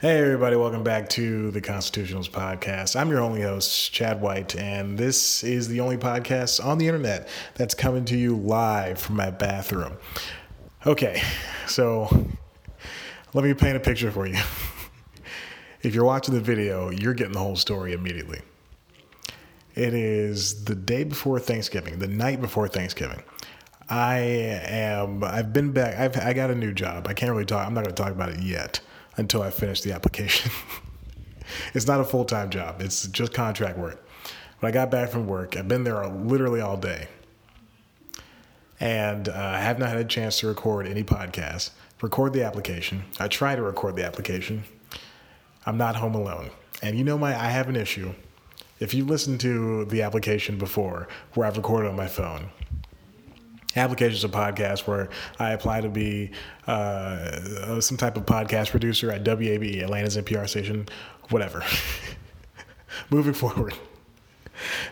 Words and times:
Hey, 0.00 0.18
everybody, 0.18 0.56
welcome 0.56 0.82
back 0.82 1.10
to 1.10 1.50
the 1.50 1.60
Constitutionals 1.60 2.30
Podcast. 2.30 2.98
I'm 2.98 3.10
your 3.10 3.20
only 3.20 3.42
host, 3.42 3.92
Chad 3.92 4.22
White, 4.22 4.56
and 4.56 4.96
this 4.96 5.44
is 5.44 5.68
the 5.68 5.80
only 5.80 5.98
podcast 5.98 6.64
on 6.64 6.78
the 6.78 6.88
internet 6.88 7.28
that's 7.54 7.74
coming 7.74 8.06
to 8.06 8.16
you 8.16 8.34
live 8.34 8.98
from 8.98 9.16
my 9.16 9.30
bathroom. 9.30 9.98
Okay, 10.86 11.20
so 11.66 12.08
let 13.34 13.44
me 13.44 13.52
paint 13.52 13.76
a 13.76 13.80
picture 13.80 14.10
for 14.10 14.26
you. 14.26 14.38
if 15.82 15.94
you're 15.94 16.06
watching 16.06 16.32
the 16.32 16.40
video, 16.40 16.88
you're 16.88 17.12
getting 17.12 17.34
the 17.34 17.38
whole 17.38 17.56
story 17.56 17.92
immediately. 17.92 18.40
It 19.74 19.92
is 19.92 20.64
the 20.64 20.76
day 20.76 21.04
before 21.04 21.38
Thanksgiving, 21.38 21.98
the 21.98 22.08
night 22.08 22.40
before 22.40 22.68
Thanksgiving. 22.68 23.22
I 23.90 24.16
am, 24.16 25.22
I've 25.22 25.52
been 25.52 25.72
back, 25.72 25.98
I've, 25.98 26.16
I 26.24 26.32
got 26.32 26.50
a 26.50 26.54
new 26.54 26.72
job. 26.72 27.06
I 27.06 27.12
can't 27.12 27.32
really 27.32 27.44
talk, 27.44 27.66
I'm 27.66 27.74
not 27.74 27.84
going 27.84 27.94
to 27.94 28.02
talk 28.02 28.12
about 28.12 28.30
it 28.30 28.40
yet 28.40 28.80
until 29.20 29.42
I 29.42 29.50
finish 29.50 29.82
the 29.82 29.92
application. 29.92 30.50
it's 31.74 31.86
not 31.86 32.00
a 32.00 32.04
full 32.04 32.24
time 32.24 32.50
job, 32.50 32.80
it's 32.80 33.06
just 33.06 33.32
contract 33.32 33.78
work. 33.78 34.04
When 34.58 34.70
I 34.70 34.72
got 34.72 34.90
back 34.90 35.10
from 35.10 35.26
work, 35.26 35.56
I've 35.56 35.68
been 35.68 35.84
there 35.84 36.06
literally 36.06 36.60
all 36.60 36.76
day. 36.76 37.08
And 38.78 39.28
uh, 39.28 39.32
I 39.32 39.58
have 39.58 39.78
not 39.78 39.90
had 39.90 39.98
a 39.98 40.04
chance 40.04 40.40
to 40.40 40.48
record 40.48 40.86
any 40.86 41.04
podcast. 41.04 41.70
record 42.02 42.32
the 42.32 42.42
application. 42.44 43.04
I 43.18 43.28
try 43.28 43.54
to 43.54 43.62
record 43.62 43.96
the 43.96 44.04
application. 44.04 44.64
I'm 45.66 45.76
not 45.76 45.96
home 45.96 46.14
alone. 46.14 46.50
And 46.82 46.96
you 46.96 47.04
know, 47.04 47.18
my 47.18 47.38
I 47.38 47.48
have 47.48 47.68
an 47.68 47.76
issue. 47.76 48.14
If 48.78 48.94
you've 48.94 49.10
listened 49.10 49.40
to 49.40 49.84
the 49.84 50.00
application 50.00 50.56
before, 50.56 51.08
where 51.34 51.46
I've 51.46 51.58
recorded 51.58 51.90
on 51.90 51.96
my 51.96 52.08
phone, 52.08 52.48
applications 53.76 54.24
of 54.24 54.30
podcasts 54.30 54.86
where 54.86 55.08
I 55.38 55.52
apply 55.52 55.82
to 55.82 55.88
be 55.88 56.32
uh, 56.66 57.80
some 57.80 57.96
type 57.96 58.16
of 58.16 58.26
podcast 58.26 58.70
producer 58.70 59.10
at 59.10 59.24
WABE, 59.24 59.82
Atlanta's 59.82 60.16
NPR 60.16 60.48
station, 60.48 60.88
whatever. 61.28 61.62
Moving 63.10 63.34
forward. 63.34 63.74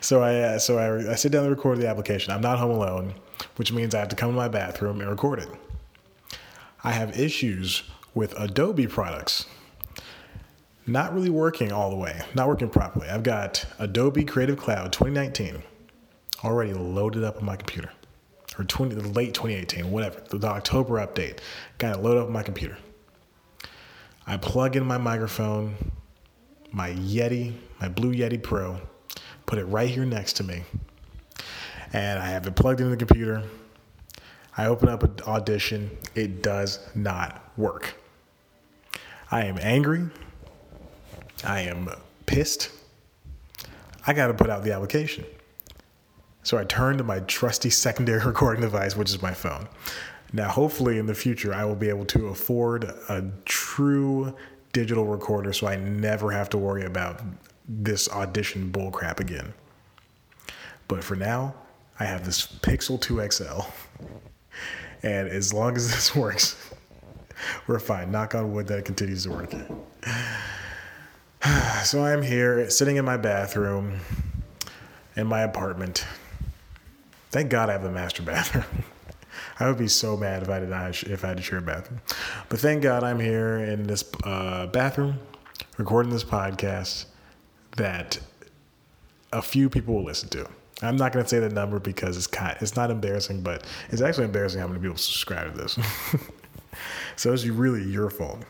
So 0.01 0.23
I 0.23 0.37
uh, 0.41 0.59
so 0.59 0.79
I, 0.79 1.13
I 1.13 1.15
sit 1.15 1.33
down 1.33 1.45
to 1.45 1.51
record 1.51 1.79
the 1.79 1.89
application. 1.89 2.33
I'm 2.33 2.41
not 2.41 2.59
home 2.59 2.71
alone, 2.71 3.15
which 3.57 3.73
means 3.73 3.95
I 3.95 3.99
have 3.99 4.09
to 4.09 4.17
come 4.17 4.31
to 4.31 4.37
my 4.37 4.49
bathroom 4.49 5.01
and 5.01 5.11
record 5.11 5.41
it. 5.41 5.49
I 6.83 6.93
have 6.93 7.19
issues 7.19 7.83
with 8.15 8.39
Adobe 8.39 8.87
products. 8.87 9.47
Not 10.87 11.13
really 11.13 11.29
working 11.29 11.71
all 11.71 11.91
the 11.91 11.97
way, 11.97 12.23
not 12.35 12.49
working 12.49 12.71
properly. 12.71 13.09
I've 13.09 13.23
got 13.23 13.67
Adobe 13.79 14.25
Creative 14.25 14.57
Cloud 14.57 14.91
2019 14.93 15.63
already 16.43 16.73
loaded 16.73 17.25
up 17.25 17.37
on 17.37 17.45
my 17.45 17.57
computer 17.57 17.91
or 18.59 18.65
20, 18.65 18.97
late 18.97 19.35
2018, 19.35 19.91
whatever, 19.91 20.21
the, 20.29 20.39
the 20.39 20.47
October 20.49 20.95
update. 20.95 21.39
Got 21.79 21.97
it 21.97 22.03
loaded 22.03 22.23
up 22.23 22.29
my 22.29 22.43
computer. 22.43 22.77
I 24.27 24.37
plug 24.37 24.77
in 24.77 24.85
my 24.85 24.99
microphone, 24.99 25.75
my 26.71 26.91
Yeti, 26.91 27.55
my 27.81 27.89
Blue 27.89 28.13
Yeti 28.13 28.43
Pro, 28.43 28.81
put 29.47 29.59
it 29.59 29.65
right 29.65 29.89
here 29.89 30.05
next 30.05 30.35
to 30.35 30.45
me, 30.45 30.65
and 31.93 32.19
I 32.19 32.27
have 32.27 32.47
it 32.47 32.55
plugged 32.55 32.81
into 32.81 32.91
the 32.91 33.05
computer. 33.05 33.45
I 34.57 34.67
open 34.67 34.89
up 34.89 35.03
an 35.05 35.15
audition. 35.27 35.97
It 36.17 36.43
does 36.43 36.81
not 36.95 37.53
work. 37.57 37.95
I 39.31 39.45
am 39.45 39.57
angry. 39.61 40.09
I 41.45 41.61
am 41.61 41.89
pissed. 42.27 42.71
I 44.07 44.13
got 44.13 44.27
to 44.27 44.35
put 44.35 44.51
out 44.51 44.65
the 44.65 44.73
application. 44.73 45.25
So 46.49 46.57
I 46.57 46.65
turned 46.65 46.97
to 46.97 47.05
my 47.05 47.21
trusty 47.21 47.69
secondary 47.69 48.21
recording 48.25 48.63
device, 48.63 48.97
which 48.97 49.11
is 49.11 49.21
my 49.21 49.35
phone. 49.35 49.69
Now, 50.33 50.49
hopefully, 50.49 50.97
in 50.99 51.05
the 51.05 51.15
future, 51.15 51.53
I 51.53 51.67
will 51.67 51.75
be 51.75 51.91
able 51.91 52.07
to 52.07 52.29
afford 52.29 52.85
a 52.85 53.31
true 53.45 54.35
digital 54.73 55.05
recorder 55.05 55.53
so 55.53 55.67
I 55.67 55.77
never 55.77 56.31
have 56.31 56.49
to 56.51 56.57
worry 56.57 56.87
about 56.87 57.21
this 57.69 58.09
audition 58.09 58.73
bullcrap 58.73 59.21
again. 59.21 59.53
But 60.87 61.05
for 61.05 61.17
now, 61.17 61.55
I 62.01 62.05
have 62.05 62.25
this 62.25 62.47
Pixel 62.47 62.99
2 62.99 63.29
XL. 63.31 63.61
And 65.03 65.29
as 65.29 65.53
long 65.53 65.77
as 65.77 65.91
this 65.91 66.17
works, 66.25 66.57
we're 67.67 67.79
fine. 67.79 68.11
Knock 68.11 68.35
on 68.35 68.55
wood 68.55 68.67
that 68.69 68.79
it 68.79 68.85
continues 68.87 69.25
to 69.25 69.31
work. 69.33 69.55
So 71.85 72.05
I'm 72.05 72.23
here 72.23 72.69
sitting 72.71 72.97
in 72.97 73.05
my 73.05 73.17
bathroom 73.19 74.01
in 75.15 75.27
my 75.27 75.43
apartment 75.43 76.05
Thank 77.31 77.51
God 77.51 77.69
I 77.69 77.73
have 77.73 77.85
a 77.85 77.91
master 77.91 78.23
bathroom. 78.23 78.65
I 79.61 79.69
would 79.69 79.79
be 79.79 79.89
so 79.89 80.17
mad 80.17 80.43
if 80.43 80.49
I 80.49 80.61
did 80.61 80.71
not 80.71 81.03
if 81.03 81.25
I 81.25 81.29
had 81.29 81.37
to 81.37 81.43
share 81.43 81.59
a 81.59 81.63
bathroom. 81.63 82.01
But 82.49 82.61
thank 82.61 82.83
God 82.83 83.05
I'm 83.05 83.21
here 83.21 83.59
in 83.59 83.87
this 83.87 84.05
uh, 84.25 84.67
bathroom 84.67 85.19
recording 85.77 86.11
this 86.11 86.25
podcast 86.25 87.07
that 87.77 88.19
a 89.33 89.43
few 89.43 89.69
people 89.69 89.95
will 89.95 90.05
listen 90.05 90.29
to. 90.31 90.49
I'm 90.81 90.97
not 90.97 91.13
going 91.13 91.25
to 91.25 91.29
say 91.29 91.41
the 91.41 91.49
number 91.49 91.79
because 91.79 92.17
it's 92.17 92.27
kind, 92.27 92.57
it's 92.61 92.77
not 92.77 92.91
embarrassing, 92.91 93.43
but 93.43 93.65
it's 93.91 94.01
actually 94.01 94.25
embarrassing 94.25 94.61
how 94.61 94.69
many 94.69 94.81
people 94.81 94.97
subscribe 94.97 95.55
to 95.55 95.61
this. 95.61 95.79
so 97.17 97.33
it's 97.33 97.45
really 97.47 97.83
your 97.83 98.11
fault. 98.11 98.45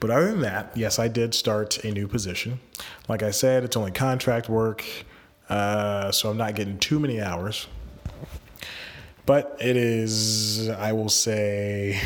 But 0.00 0.10
other 0.10 0.30
than 0.30 0.40
that, 0.42 0.76
yes, 0.76 0.98
I 0.98 1.08
did 1.08 1.34
start 1.34 1.84
a 1.84 1.90
new 1.90 2.06
position. 2.06 2.60
Like 3.08 3.22
I 3.22 3.32
said, 3.32 3.64
it's 3.64 3.76
only 3.76 3.90
contract 3.90 4.48
work. 4.48 4.84
Uh, 5.48 6.12
so 6.12 6.30
I'm 6.30 6.36
not 6.36 6.54
getting 6.54 6.78
too 6.78 6.98
many 6.98 7.20
hours. 7.20 7.66
But 9.26 9.56
it 9.60 9.76
is, 9.76 10.68
I 10.70 10.92
will 10.92 11.10
say, 11.10 12.00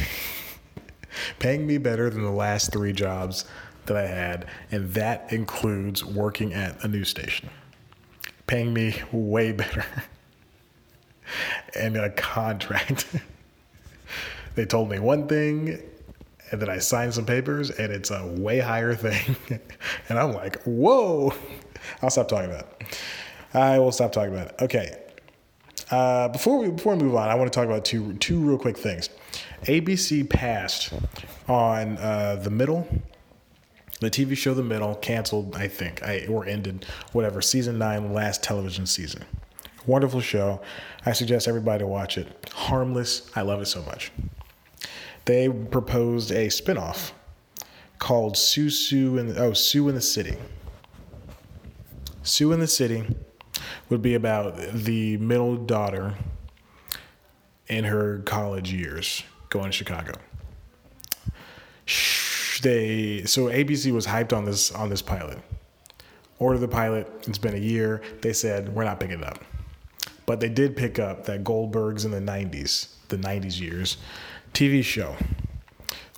paying 1.38 1.66
me 1.66 1.78
better 1.78 2.10
than 2.10 2.22
the 2.22 2.31
last 2.31 2.72
three 2.72 2.92
jobs 2.92 3.44
that 3.86 3.97
I 3.97 4.06
had, 4.06 4.47
and 4.70 4.92
that 4.94 5.32
includes 5.32 6.04
working 6.04 6.52
at 6.52 6.82
a 6.84 6.88
news 6.88 7.08
station. 7.08 7.48
Paying 8.47 8.72
me 8.72 8.97
way 9.12 9.52
better. 9.52 9.84
and 11.78 11.97
a 11.97 12.10
contract. 12.10 13.06
they 14.54 14.64
told 14.64 14.91
me 14.91 14.98
one 14.98 15.26
thing, 15.26 15.81
and 16.50 16.60
then 16.60 16.69
I 16.69 16.78
signed 16.78 17.14
some 17.14 17.25
papers, 17.25 17.70
and 17.70 17.92
it's 17.92 18.10
a 18.10 18.26
way 18.26 18.58
higher 18.58 18.94
thing. 18.94 19.36
and 20.08 20.19
I'm 20.19 20.32
like, 20.32 20.62
whoa. 20.64 21.32
I'll 22.00 22.10
stop 22.10 22.28
talking 22.28 22.50
about 22.50 22.76
it. 22.81 22.98
I 23.54 23.78
will 23.78 23.92
stop 23.92 24.12
talking 24.12 24.32
about 24.32 24.48
it. 24.48 24.54
Okay. 24.62 24.98
Uh, 25.90 26.28
before 26.28 26.58
we 26.58 26.70
before 26.70 26.94
we 26.94 27.04
move 27.04 27.16
on, 27.16 27.28
I 27.28 27.34
want 27.34 27.52
to 27.52 27.56
talk 27.56 27.66
about 27.66 27.84
two 27.84 28.14
two 28.14 28.40
real 28.40 28.58
quick 28.58 28.78
things. 28.78 29.10
ABC 29.64 30.28
passed 30.28 30.92
on 31.48 31.98
uh, 31.98 32.36
the 32.36 32.50
middle, 32.50 32.88
the 34.00 34.10
TV 34.10 34.36
show 34.36 34.54
The 34.54 34.62
Middle, 34.62 34.94
canceled, 34.96 35.54
I 35.54 35.68
think, 35.68 36.02
I, 36.02 36.26
or 36.26 36.46
ended, 36.46 36.86
whatever, 37.12 37.40
season 37.40 37.78
nine, 37.78 38.12
last 38.12 38.42
television 38.42 38.86
season. 38.86 39.24
Wonderful 39.86 40.20
show. 40.20 40.60
I 41.04 41.12
suggest 41.12 41.46
everybody 41.46 41.84
watch 41.84 42.16
it. 42.19 42.50
Harmless. 42.52 43.30
I 43.36 43.42
love 43.42 43.60
it 43.60 43.66
so 43.66 43.82
much. 43.82 44.12
They 45.24 45.48
proposed 45.48 46.30
a 46.30 46.48
spinoff 46.48 47.12
called 47.98 48.36
Sue 48.36 48.70
Sue 48.70 49.19
in 49.19 49.36
oh 49.38 49.52
Sue 49.52 49.88
in 49.88 49.94
the 49.94 50.00
City. 50.00 50.36
Sue 52.22 52.52
in 52.52 52.60
the 52.60 52.66
City 52.66 53.04
would 53.92 54.03
be 54.03 54.14
about 54.14 54.56
the 54.72 55.19
middle 55.19 55.54
daughter 55.56 56.14
in 57.69 57.84
her 57.84 58.20
college 58.25 58.72
years 58.72 59.22
going 59.50 59.66
to 59.66 59.72
Chicago. 59.72 60.12
They 62.62 63.25
so 63.26 63.46
ABC 63.46 63.93
was 63.93 64.06
hyped 64.06 64.32
on 64.32 64.44
this 64.44 64.72
on 64.72 64.88
this 64.88 65.02
pilot. 65.02 65.38
Order 66.38 66.58
the 66.58 66.69
pilot. 66.69 67.06
It's 67.26 67.38
been 67.38 67.55
a 67.55 67.58
year. 67.58 68.02
They 68.22 68.32
said 68.32 68.75
we're 68.75 68.84
not 68.84 68.99
picking 68.99 69.19
it 69.19 69.25
up, 69.25 69.44
but 70.26 70.40
they 70.40 70.49
did 70.49 70.75
pick 70.75 70.99
up 70.99 71.25
that 71.26 71.44
Goldberg's 71.44 72.05
in 72.05 72.12
the 72.12 72.20
'90s, 72.20 72.94
the 73.08 73.19
'90s 73.19 73.61
years, 73.61 73.99
TV 74.55 74.82
show 74.82 75.16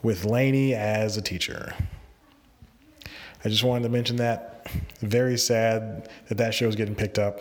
with 0.03 0.25
Lainie 0.25 0.75
as 0.75 1.17
a 1.17 1.23
teacher. 1.23 1.75
I 3.45 3.49
just 3.49 3.65
wanted 3.65 3.83
to 3.83 3.89
mention 3.89 4.17
that. 4.17 4.67
Very 5.01 5.37
sad 5.37 6.09
that 6.29 6.39
that 6.39 6.55
show 6.55 6.67
is 6.67 6.77
getting 6.77 6.95
picked 6.95 7.19
up. 7.19 7.41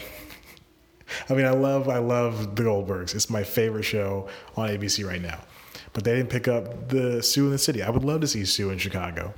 I 1.30 1.34
mean, 1.34 1.46
I 1.46 1.52
love 1.52 1.90
I 1.90 1.98
love 1.98 2.56
the 2.56 2.64
Goldbergs. 2.64 3.16
It's 3.16 3.30
my 3.30 3.44
favorite 3.44 3.84
show 3.84 4.28
on 4.56 4.70
ABC 4.70 5.06
right 5.08 5.22
now. 5.22 5.40
But 5.94 6.04
they 6.04 6.16
didn't 6.16 6.30
pick 6.30 6.48
up 6.48 6.90
the 6.90 7.22
Sue 7.22 7.46
in 7.46 7.52
the 7.52 7.58
City. 7.58 7.84
I 7.84 7.90
would 7.90 8.04
love 8.04 8.22
to 8.22 8.28
see 8.28 8.46
Sue 8.46 8.72
in 8.72 8.78
Chicago. 8.78 9.34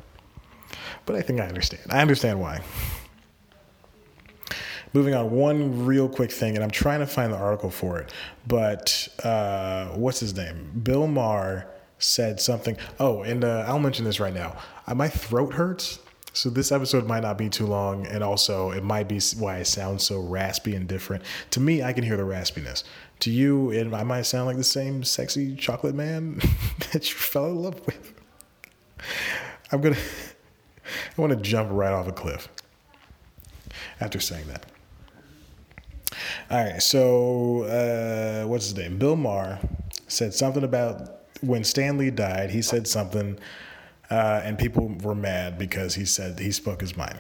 But 1.06 1.16
I 1.16 1.22
think 1.22 1.40
I 1.40 1.48
understand. 1.48 1.84
I 1.90 2.02
understand 2.02 2.40
why. 2.40 2.62
Moving 4.94 5.14
on, 5.14 5.32
one 5.32 5.86
real 5.86 6.08
quick 6.08 6.32
thing, 6.32 6.56
and 6.56 6.64
I'm 6.64 6.72
trying 6.72 7.02
to 7.02 7.06
find 7.06 7.34
the 7.34 7.38
article 7.38 7.70
for 7.70 8.00
it. 8.00 8.14
But 8.48 9.08
uh, 9.24 9.88
what's 9.90 10.22
his 10.22 10.34
name? 10.36 10.80
Bill 10.82 11.06
Maher 11.06 11.68
said 12.00 12.40
something. 12.40 12.78
Oh, 13.00 13.22
and 13.24 13.44
uh, 13.44 13.66
I'll 13.68 13.80
mention 13.80 14.06
this 14.06 14.22
right 14.22 14.34
now. 14.34 14.58
Uh, 14.88 14.96
my 14.96 15.10
throat 15.10 15.54
hurts 15.54 16.00
so 16.36 16.50
this 16.50 16.72
episode 16.72 17.08
might 17.08 17.22
not 17.22 17.38
be 17.38 17.50
too 17.50 17.66
long, 17.66 18.06
and 18.08 18.24
also 18.24 18.72
it 18.72 18.84
might 18.84 19.08
be 19.08 19.20
why 19.38 19.58
I 19.58 19.64
sound 19.64 20.02
so 20.02 20.20
raspy 20.20 20.76
and 20.76 20.88
different. 20.88 21.24
To 21.52 21.62
me, 21.62 21.82
I 21.82 21.94
can 21.94 22.04
hear 22.04 22.18
the 22.18 22.24
raspiness. 22.24 22.84
To 23.22 23.32
you, 23.32 23.72
it, 23.72 23.92
I 23.94 24.04
might 24.04 24.24
sound 24.24 24.46
like 24.46 24.58
the 24.58 24.64
same 24.64 25.04
sexy 25.04 25.56
chocolate 25.56 25.96
man 25.96 26.42
that 26.92 27.10
you 27.10 27.16
fell 27.16 27.48
in 27.48 27.56
love 27.56 27.86
with. 27.86 28.14
I'm 29.72 29.80
gonna. 29.80 29.96
I 31.18 31.22
want 31.22 31.32
to 31.32 31.40
jump 31.40 31.70
right 31.72 31.92
off 31.92 32.08
a 32.08 32.12
cliff 32.12 32.50
after 34.02 34.20
saying 34.20 34.48
that. 34.48 34.66
All 36.52 36.64
right, 36.64 36.82
so 36.82 37.64
uh, 37.64 38.48
what's 38.48 38.66
his 38.66 38.76
name? 38.76 38.98
Bill 38.98 39.16
Maher 39.16 39.60
said 40.08 40.34
something 40.34 40.64
about 40.64 41.22
when 41.42 41.64
Stan 41.64 41.98
Lee 41.98 42.12
died. 42.12 42.52
He 42.52 42.62
said 42.62 42.88
something, 42.88 43.40
uh, 44.10 44.42
and 44.44 44.58
people 44.58 44.88
were 45.02 45.16
mad 45.16 45.58
because 45.58 45.96
he 45.96 46.06
said 46.06 46.40
he 46.40 46.52
spoke 46.52 46.82
his 46.82 46.96
mind. 46.96 47.20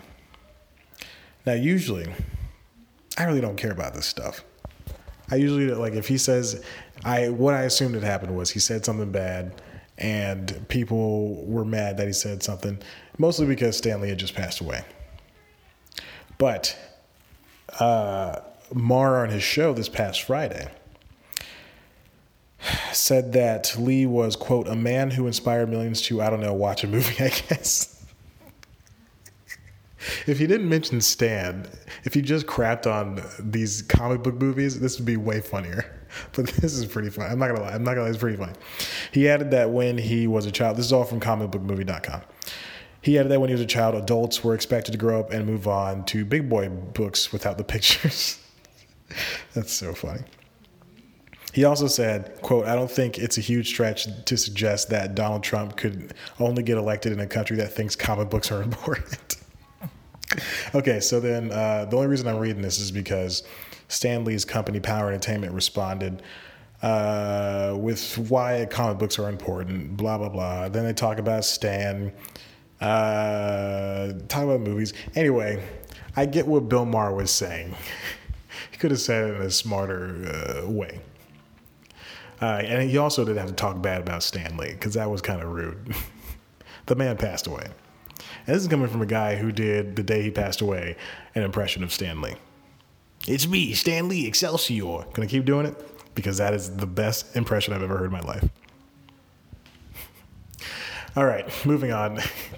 Now, 1.45 1.53
usually, 1.53 2.07
I 3.17 3.23
really 3.23 3.41
don't 3.41 3.57
care 3.57 3.71
about 3.71 3.93
this 3.93 4.05
stuff. 4.05 4.43
I 5.31 5.35
usually 5.35 5.67
like 5.69 5.93
if 5.93 6.07
he 6.07 6.17
says, 6.17 6.63
I 7.03 7.29
what 7.29 7.53
I 7.53 7.63
assumed 7.63 7.95
had 7.95 8.03
happened 8.03 8.35
was 8.35 8.49
he 8.51 8.59
said 8.59 8.85
something 8.85 9.11
bad, 9.11 9.61
and 9.97 10.67
people 10.69 11.45
were 11.45 11.65
mad 11.65 11.97
that 11.97 12.07
he 12.07 12.13
said 12.13 12.43
something, 12.43 12.79
mostly 13.17 13.47
because 13.47 13.77
Stan 13.77 14.01
Lee 14.01 14.09
had 14.09 14.19
just 14.19 14.35
passed 14.35 14.61
away. 14.61 14.83
But 16.37 16.77
uh, 17.79 18.41
Maher 18.73 19.17
on 19.23 19.29
his 19.29 19.43
show 19.43 19.73
this 19.73 19.89
past 19.89 20.23
Friday 20.23 20.69
said 22.91 23.33
that 23.33 23.75
Lee 23.77 24.05
was, 24.05 24.35
quote, 24.35 24.67
a 24.67 24.75
man 24.75 25.11
who 25.11 25.27
inspired 25.27 25.69
millions 25.69 26.01
to, 26.03 26.21
I 26.21 26.29
don't 26.29 26.41
know, 26.41 26.53
watch 26.53 26.83
a 26.83 26.87
movie, 26.87 27.15
I 27.23 27.29
guess. 27.29 28.05
if 30.27 30.39
he 30.39 30.47
didn't 30.47 30.69
mention 30.69 31.01
Stan, 31.01 31.67
if 32.03 32.13
he 32.13 32.21
just 32.21 32.45
crapped 32.45 32.85
on 32.91 33.21
these 33.39 33.81
comic 33.81 34.23
book 34.23 34.35
movies, 34.35 34.79
this 34.79 34.97
would 34.97 35.05
be 35.05 35.17
way 35.17 35.41
funnier. 35.41 35.91
But 36.31 36.47
this 36.47 36.73
is 36.75 36.85
pretty 36.85 37.09
funny. 37.09 37.29
I'm 37.29 37.39
not 37.39 37.47
gonna 37.49 37.61
lie. 37.61 37.73
I'm 37.73 37.83
not 37.83 37.91
gonna 37.91 38.03
lie. 38.03 38.09
It's 38.09 38.17
pretty 38.17 38.37
funny. 38.37 38.53
He 39.11 39.27
added 39.27 39.51
that 39.51 39.71
when 39.71 39.97
he 39.97 40.27
was 40.27 40.45
a 40.45 40.51
child, 40.51 40.77
this 40.77 40.85
is 40.85 40.93
all 40.93 41.03
from 41.03 41.19
comicbookmovie.com. 41.19 42.21
He 43.01 43.19
added 43.19 43.33
that 43.33 43.41
when 43.41 43.49
he 43.49 43.53
was 43.53 43.59
a 43.59 43.65
child, 43.65 43.95
adults 43.95 44.41
were 44.41 44.55
expected 44.55 44.93
to 44.93 44.97
grow 44.97 45.19
up 45.19 45.31
and 45.31 45.45
move 45.45 45.67
on 45.67 46.05
to 46.05 46.23
big 46.23 46.47
boy 46.47 46.69
books 46.69 47.33
without 47.33 47.57
the 47.57 47.65
pictures. 47.65 48.39
That's 49.53 49.73
so 49.73 49.93
funny. 49.93 50.21
He 51.55 51.63
also 51.63 51.87
said, 51.87 52.41
quote, 52.41 52.65
I 52.65 52.75
don't 52.75 52.91
think 52.91 53.17
it's 53.17 53.37
a 53.37 53.41
huge 53.41 53.69
stretch 53.69 54.07
to 54.25 54.35
suggest 54.35 54.89
that 54.89 55.15
Donald 55.15 55.41
Trump 55.41 55.77
could 55.77 56.13
only 56.37 56.63
get 56.63 56.77
elected 56.77 57.13
in 57.13 57.21
a 57.21 57.27
country 57.27 57.55
that 57.55 57.71
thinks 57.71 57.95
comic 57.95 58.29
books 58.29 58.51
are 58.51 58.61
important. 58.71 59.37
okay, 60.75 60.99
so 60.99 61.21
then 61.21 61.53
uh, 61.53 61.85
the 61.85 61.95
only 61.95 62.09
reason 62.09 62.27
I'm 62.27 62.39
reading 62.39 62.61
this 62.61 62.77
is 62.77 62.91
because 62.91 63.43
Stan 63.87 64.25
Lee's 64.25 64.43
company, 64.43 64.81
POW! 64.81 65.07
Entertainment, 65.07 65.53
responded 65.53 66.23
uh, 66.81 67.73
with 67.79 68.17
why 68.29 68.67
comic 68.69 68.97
books 68.97 69.17
are 69.17 69.29
important, 69.29 69.95
blah, 69.95 70.17
blah, 70.17 70.27
blah. 70.27 70.67
Then 70.67 70.83
they 70.83 70.91
talk 70.91 71.19
about 71.19 71.45
Stan, 71.45 72.11
uh, 72.81 74.11
talk 74.27 74.43
about 74.43 74.59
movies. 74.59 74.91
Anyway, 75.15 75.63
I 76.17 76.25
get 76.25 76.47
what 76.47 76.67
Bill 76.67 76.83
Maher 76.83 77.13
was 77.13 77.31
saying. 77.31 77.73
he 78.71 78.77
could 78.77 78.91
have 78.91 78.99
said 78.99 79.29
it 79.29 79.35
in 79.37 79.41
a 79.43 79.51
smarter 79.51 80.63
uh, 80.65 80.69
way. 80.69 80.99
Uh, 82.41 82.61
and 82.63 82.89
he 82.89 82.97
also 82.97 83.23
didn't 83.23 83.39
have 83.39 83.49
to 83.49 83.55
talk 83.55 83.81
bad 83.81 84.01
about 84.01 84.23
Stan 84.23 84.57
Lee 84.57 84.71
because 84.71 84.95
that 84.95 85.09
was 85.09 85.21
kind 85.21 85.41
of 85.41 85.49
rude. 85.49 85.95
the 86.85 86.95
man 86.95 87.17
passed 87.17 87.47
away. 87.47 87.67
And 88.47 88.55
this 88.55 88.63
is 88.63 88.67
coming 88.67 88.87
from 88.87 89.01
a 89.01 89.05
guy 89.05 89.35
who 89.35 89.51
did, 89.51 89.95
the 89.95 90.03
day 90.03 90.21
he 90.21 90.31
passed 90.31 90.61
away, 90.61 90.97
an 91.33 91.43
impression 91.43 91.83
of 91.83 91.91
Stan 91.91 92.21
Lee. 92.21 92.35
It's 93.27 93.47
me, 93.47 93.73
Stan 93.73 94.07
Lee, 94.07 94.27
Excelsior. 94.27 95.05
Gonna 95.13 95.27
keep 95.27 95.45
doing 95.45 95.65
it 95.65 96.13
because 96.13 96.37
that 96.37 96.53
is 96.53 96.75
the 96.75 96.85
best 96.85 97.35
impression 97.35 97.73
I've 97.73 97.81
ever 97.81 97.97
heard 97.97 98.05
in 98.05 98.11
my 98.11 98.21
life. 98.21 98.47
All 101.15 101.25
right, 101.25 101.49
moving 101.65 101.91
on 101.91 102.15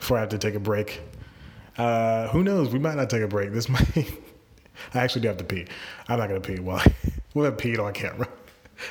before 0.00 0.16
I 0.16 0.20
have 0.20 0.30
to 0.30 0.38
take 0.38 0.54
a 0.54 0.60
break. 0.60 1.00
Uh, 1.76 2.28
who 2.28 2.42
knows? 2.42 2.70
We 2.70 2.78
might 2.78 2.96
not 2.96 3.10
take 3.10 3.22
a 3.22 3.28
break. 3.28 3.52
This 3.52 3.68
might. 3.68 3.96
I 4.94 4.98
actually 4.98 5.22
do 5.22 5.28
have 5.28 5.36
to 5.38 5.44
pee. 5.44 5.66
I'm 6.08 6.18
not 6.18 6.28
gonna 6.28 6.40
pee. 6.40 6.58
Well, 6.58 6.82
we'll 7.34 7.44
have 7.44 7.56
peed 7.56 7.78
on 7.78 7.92
camera. 7.92 8.28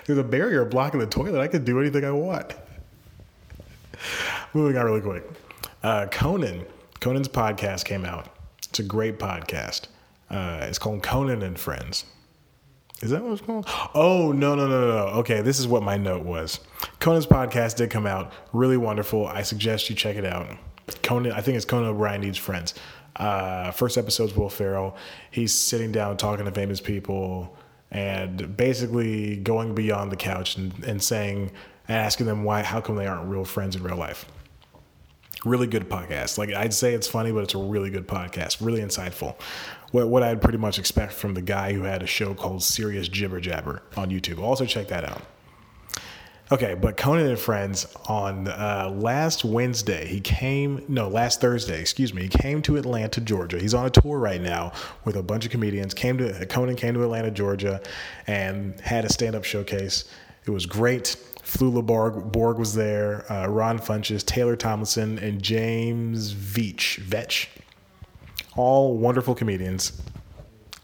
There's 0.05 0.19
a 0.19 0.23
barrier 0.23 0.65
blocking 0.65 0.99
the 0.99 1.07
toilet. 1.07 1.39
I 1.39 1.47
can 1.47 1.63
do 1.63 1.79
anything 1.79 2.05
I 2.05 2.11
want. 2.11 2.53
Moving 4.53 4.77
on 4.77 4.85
really 4.85 5.01
quick. 5.01 5.23
Uh, 5.83 6.07
Conan, 6.07 6.65
Conan's 6.99 7.27
podcast 7.27 7.85
came 7.85 8.05
out. 8.05 8.27
It's 8.69 8.79
a 8.79 8.83
great 8.83 9.19
podcast. 9.19 9.87
Uh, 10.29 10.59
it's 10.61 10.79
called 10.79 11.03
Conan 11.03 11.41
and 11.41 11.59
Friends. 11.59 12.05
Is 13.01 13.09
that 13.09 13.23
what 13.23 13.33
it's 13.33 13.41
called? 13.41 13.65
Oh, 13.95 14.31
no, 14.31 14.53
no, 14.53 14.67
no, 14.67 14.87
no. 14.87 15.07
Okay, 15.19 15.41
this 15.41 15.59
is 15.59 15.67
what 15.67 15.81
my 15.81 15.97
note 15.97 16.23
was. 16.23 16.59
Conan's 16.99 17.25
podcast 17.25 17.77
did 17.77 17.89
come 17.89 18.05
out. 18.05 18.31
Really 18.53 18.77
wonderful. 18.77 19.25
I 19.27 19.41
suggest 19.41 19.89
you 19.89 19.95
check 19.95 20.15
it 20.15 20.25
out. 20.25 20.47
Conan, 21.01 21.31
I 21.31 21.41
think 21.41 21.55
it's 21.55 21.65
Conan 21.65 21.89
O'Brien 21.89 22.21
Needs 22.21 22.37
Friends. 22.37 22.75
Uh, 23.15 23.71
first 23.71 23.97
episode's 23.97 24.35
Will 24.35 24.49
Ferrell. 24.49 24.95
He's 25.31 25.53
sitting 25.53 25.91
down 25.91 26.17
talking 26.17 26.45
to 26.45 26.51
famous 26.51 26.79
people 26.79 27.57
and 27.91 28.55
basically 28.55 29.35
going 29.37 29.75
beyond 29.75 30.11
the 30.11 30.15
couch 30.15 30.55
and, 30.55 30.73
and 30.83 31.03
saying 31.03 31.51
and 31.87 31.97
asking 31.97 32.25
them 32.25 32.43
why, 32.43 32.63
how 32.63 32.79
come 32.79 32.95
they 32.95 33.07
aren't 33.07 33.29
real 33.29 33.43
friends 33.43 33.75
in 33.75 33.83
real 33.83 33.97
life. 33.97 34.25
Really 35.43 35.67
good 35.67 35.89
podcast. 35.89 36.37
Like 36.37 36.53
I'd 36.53 36.73
say 36.73 36.93
it's 36.93 37.07
funny, 37.07 37.31
but 37.31 37.43
it's 37.43 37.55
a 37.55 37.57
really 37.57 37.89
good 37.89 38.07
podcast. 38.07 38.63
Really 38.65 38.81
insightful. 38.81 39.35
What 39.91 40.07
what 40.07 40.23
I'd 40.23 40.41
pretty 40.41 40.59
much 40.59 40.77
expect 40.77 41.13
from 41.13 41.33
the 41.33 41.41
guy 41.41 41.73
who 41.73 41.81
had 41.81 42.03
a 42.03 42.07
show 42.07 42.33
called 42.33 42.63
Serious 42.63 43.07
Jibber 43.07 43.39
Jabber 43.41 43.81
on 43.97 44.09
YouTube. 44.11 44.39
Also 44.39 44.65
check 44.65 44.87
that 44.89 45.03
out. 45.03 45.23
Okay, 46.51 46.73
but 46.73 46.97
Conan 46.97 47.27
and 47.27 47.39
Friends 47.39 47.87
on 48.07 48.49
uh, 48.49 48.93
last 48.93 49.45
Wednesday, 49.45 50.05
he 50.05 50.19
came, 50.19 50.83
no, 50.89 51.07
last 51.07 51.39
Thursday, 51.39 51.79
excuse 51.79 52.13
me, 52.13 52.23
he 52.23 52.27
came 52.27 52.61
to 52.63 52.75
Atlanta, 52.75 53.21
Georgia. 53.21 53.57
He's 53.57 53.73
on 53.73 53.85
a 53.85 53.89
tour 53.89 54.19
right 54.19 54.41
now 54.41 54.73
with 55.05 55.15
a 55.15 55.23
bunch 55.23 55.45
of 55.45 55.51
comedians. 55.51 55.93
Came 55.93 56.17
to 56.17 56.45
Conan 56.47 56.75
came 56.75 56.93
to 56.95 57.03
Atlanta, 57.03 57.31
Georgia, 57.31 57.81
and 58.27 58.77
had 58.81 59.05
a 59.05 59.09
stand-up 59.09 59.45
showcase. 59.45 60.03
It 60.45 60.51
was 60.51 60.65
great. 60.65 61.15
Flula 61.41 61.85
Borg, 61.85 62.33
Borg 62.33 62.57
was 62.59 62.75
there, 62.75 63.31
uh, 63.31 63.47
Ron 63.47 63.79
Funches, 63.79 64.25
Taylor 64.25 64.57
Tomlinson, 64.57 65.19
and 65.19 65.41
James 65.41 66.33
Veitch, 66.33 66.97
Vetch. 66.97 67.47
All 68.57 68.97
wonderful 68.97 69.35
comedians. 69.35 70.01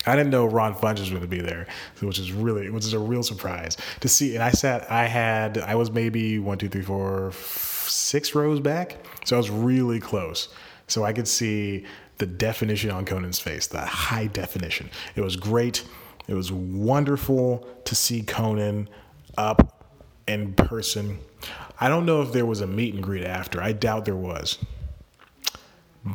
I 0.08 0.16
didn't 0.16 0.32
know 0.32 0.46
Ron 0.46 0.74
Funches 0.74 1.02
was 1.02 1.10
going 1.10 1.22
to 1.22 1.28
be 1.28 1.42
there, 1.42 1.68
which 2.00 2.20
is 2.20 2.32
really, 2.32 2.70
which 2.70 2.86
is 2.86 2.94
a 2.94 3.00
real 3.00 3.24
surprise 3.24 3.78
to 4.00 4.08
see. 4.08 4.36
And 4.36 4.44
I 4.44 4.52
sat, 4.52 4.90
I 4.92 5.06
had, 5.06 5.58
I 5.58 5.76
was 5.76 5.92
maybe 5.92 6.40
one, 6.40 6.58
two, 6.58 6.70
three, 6.70 6.82
four, 6.82 7.32
six 7.34 8.34
rows 8.34 8.60
back, 8.60 8.98
so 9.26 9.36
I 9.36 9.40
was 9.40 9.50
really 9.50 10.00
close, 10.00 10.50
so 10.88 11.04
I 11.04 11.14
could 11.14 11.28
see 11.28 11.86
the 12.18 12.26
definition 12.26 12.90
on 12.90 13.06
Conan's 13.06 13.40
face, 13.40 13.68
the 13.68 13.80
high 13.80 14.28
definition. 14.28 14.90
It 15.16 15.22
was 15.22 15.36
great. 15.36 15.84
It 16.28 16.34
was 16.34 16.52
wonderful 16.52 17.68
to 17.86 17.96
see 17.96 18.24
Conan 18.24 18.90
up 19.38 19.86
in 20.28 20.54
person. 20.54 21.20
I 21.80 21.90
don't 21.90 22.06
know 22.06 22.22
if 22.22 22.32
there 22.32 22.46
was 22.46 22.62
a 22.62 22.68
meet 22.68 22.94
and 22.96 23.04
greet 23.04 23.24
after. 23.24 23.62
I 23.62 23.72
doubt 23.72 24.06
there 24.06 24.16
was 24.16 24.58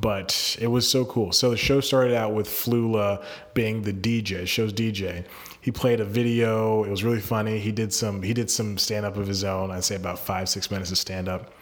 but 0.01 0.57
it 0.61 0.69
was 0.69 0.89
so 0.89 1.05
cool. 1.05 1.33
So 1.33 1.51
the 1.51 1.57
show 1.57 1.81
started 1.81 2.15
out 2.15 2.33
with 2.33 2.49
Flula 2.49 3.23
being 3.53 3.83
the 3.83 3.93
DJ, 3.93 4.47
show's 4.47 4.73
DJ. 4.73 5.25
He 5.61 5.71
played 5.71 6.01
a 6.01 6.05
video. 6.05 6.85
It 6.85 6.91
was 6.91 7.05
really 7.05 7.21
funny. 7.21 7.59
He 7.59 7.73
did 7.73 7.93
some 7.93 8.23
he 8.23 8.33
did 8.33 8.51
some 8.51 8.79
stand 8.79 9.05
up 9.05 9.17
of 9.17 9.27
his 9.27 9.45
own. 9.45 9.71
I'd 9.71 9.85
say 9.85 9.97
about 9.97 10.19
five 10.19 10.49
six 10.49 10.71
minutes 10.71 10.91
of 10.91 10.99
stand 10.99 11.29
up, 11.29 11.53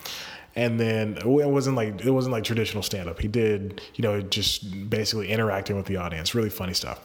and 0.54 0.78
then 0.78 1.16
it 1.18 1.26
wasn't 1.26 1.76
like 1.76 2.04
it 2.04 2.10
wasn't 2.10 2.32
like 2.32 2.44
traditional 2.44 2.82
stand 2.82 3.08
up. 3.08 3.20
He 3.20 3.28
did 3.28 3.80
you 3.94 4.02
know 4.02 4.20
just 4.20 4.88
basically 4.88 5.28
interacting 5.30 5.76
with 5.76 5.86
the 5.86 5.96
audience. 5.96 6.34
Really 6.34 6.50
funny 6.50 6.74
stuff. 6.74 7.00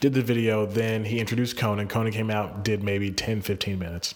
Did 0.00 0.14
the 0.14 0.22
video. 0.22 0.66
Then 0.66 1.04
he 1.04 1.18
introduced 1.18 1.56
Conan. 1.56 1.88
Conan 1.88 2.12
came 2.12 2.30
out, 2.30 2.62
did 2.62 2.84
maybe 2.84 3.10
10, 3.10 3.42
15 3.42 3.78
minutes. 3.80 4.14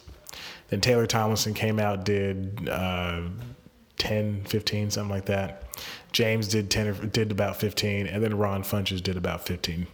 Then 0.68 0.80
Taylor 0.80 1.06
Tomlinson 1.06 1.54
came 1.54 1.80
out, 1.80 2.04
did. 2.04 2.68
Uh, 2.68 3.22
10, 4.02 4.42
15, 4.46 4.90
something 4.90 5.08
like 5.08 5.26
that. 5.26 5.62
James 6.10 6.48
did 6.48 6.72
10 6.72 7.10
did 7.12 7.30
about 7.30 7.54
15 7.54 8.08
and 8.08 8.20
then 8.20 8.36
Ron 8.36 8.64
Funches 8.64 9.00
did 9.00 9.16
about 9.16 9.46
15. 9.46 9.86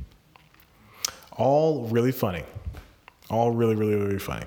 All 1.32 1.86
really 1.88 2.10
funny. 2.10 2.42
All 3.28 3.50
really 3.50 3.74
really 3.74 3.96
really 3.96 4.18
funny. 4.18 4.46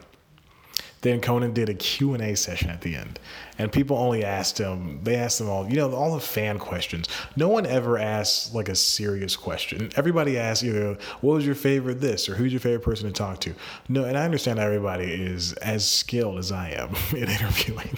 Then 1.01 1.22
Conan 1.22 1.53
did 1.53 1.70
a 1.70 1.75
Q&A 1.75 2.36
session 2.36 2.70
at 2.72 2.82
the 2.82 2.96
end. 2.96 3.20
And 3.60 3.72
people 3.72 3.98
only 3.98 4.24
asked 4.24 4.58
him, 4.60 5.00
they 5.03 5.15
asked 5.15 5.38
them 5.38 5.50
all, 5.50 5.68
you 5.68 5.75
know, 5.75 5.94
all 5.94 6.13
the 6.13 6.20
fan 6.20 6.58
questions. 6.60 7.08
No 7.36 7.48
one 7.48 7.65
ever 7.65 7.98
asks 7.98 8.53
like 8.53 8.70
a 8.70 8.75
serious 8.75 9.36
question. 9.36 9.91
Everybody 9.96 10.38
asks 10.39 10.63
either, 10.63 10.98
what 11.22 11.34
was 11.34 11.46
your 11.46 11.56
favorite 11.56 12.01
this 12.01 12.27
or 12.30 12.36
who's 12.36 12.51
your 12.51 12.60
favorite 12.60 12.84
person 12.84 13.08
to 13.08 13.13
talk 13.13 13.39
to? 13.41 13.53
No, 13.89 14.06
and 14.06 14.18
I 14.18 14.25
understand 14.25 14.60
everybody 14.60 15.06
is 15.06 15.53
as 15.53 15.88
skilled 15.88 16.39
as 16.39 16.51
I 16.51 16.70
am 16.72 16.96
in 17.18 17.30
interviewing. 17.30 17.98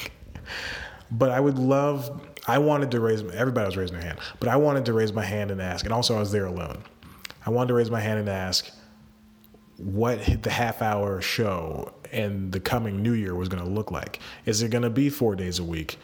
But 1.13 1.32
I 1.32 1.39
would 1.39 1.58
love, 1.58 2.22
I 2.48 2.58
wanted 2.58 2.91
to 2.91 3.00
raise, 3.00 3.22
everybody 3.22 3.65
was 3.65 3.77
raising 3.77 3.96
their 3.98 4.05
hand, 4.05 4.20
but 4.39 4.50
I 4.50 4.55
wanted 4.55 4.86
to 4.86 4.93
raise 4.93 5.13
my 5.13 5.24
hand 5.24 5.51
and 5.51 5.62
ask, 5.62 5.86
and 5.86 5.93
also 5.93 6.15
I 6.15 6.20
was 6.20 6.32
there 6.32 6.46
alone. 6.46 6.84
I 7.46 7.50
wanted 7.50 7.70
to 7.70 7.74
raise 7.75 7.91
my 7.91 8.00
hand 8.00 8.20
and 8.20 8.29
ask 8.29 8.72
what 9.77 10.43
the 10.43 10.50
half 10.50 10.82
hour 10.82 11.22
show 11.22 11.93
and 12.12 12.51
the 12.51 12.60
coming 12.60 13.01
new 13.01 13.13
year 13.13 13.36
was 13.36 13.50
going 13.50 13.63
to 13.63 13.70
look 13.70 13.91
like. 13.91 14.20
Is 14.46 14.62
it 14.62 14.70
going 14.70 14.84
to 14.84 14.89
be 14.89 15.10
four 15.10 15.36
days 15.36 15.60
a 15.60 15.63
week? 15.63 15.98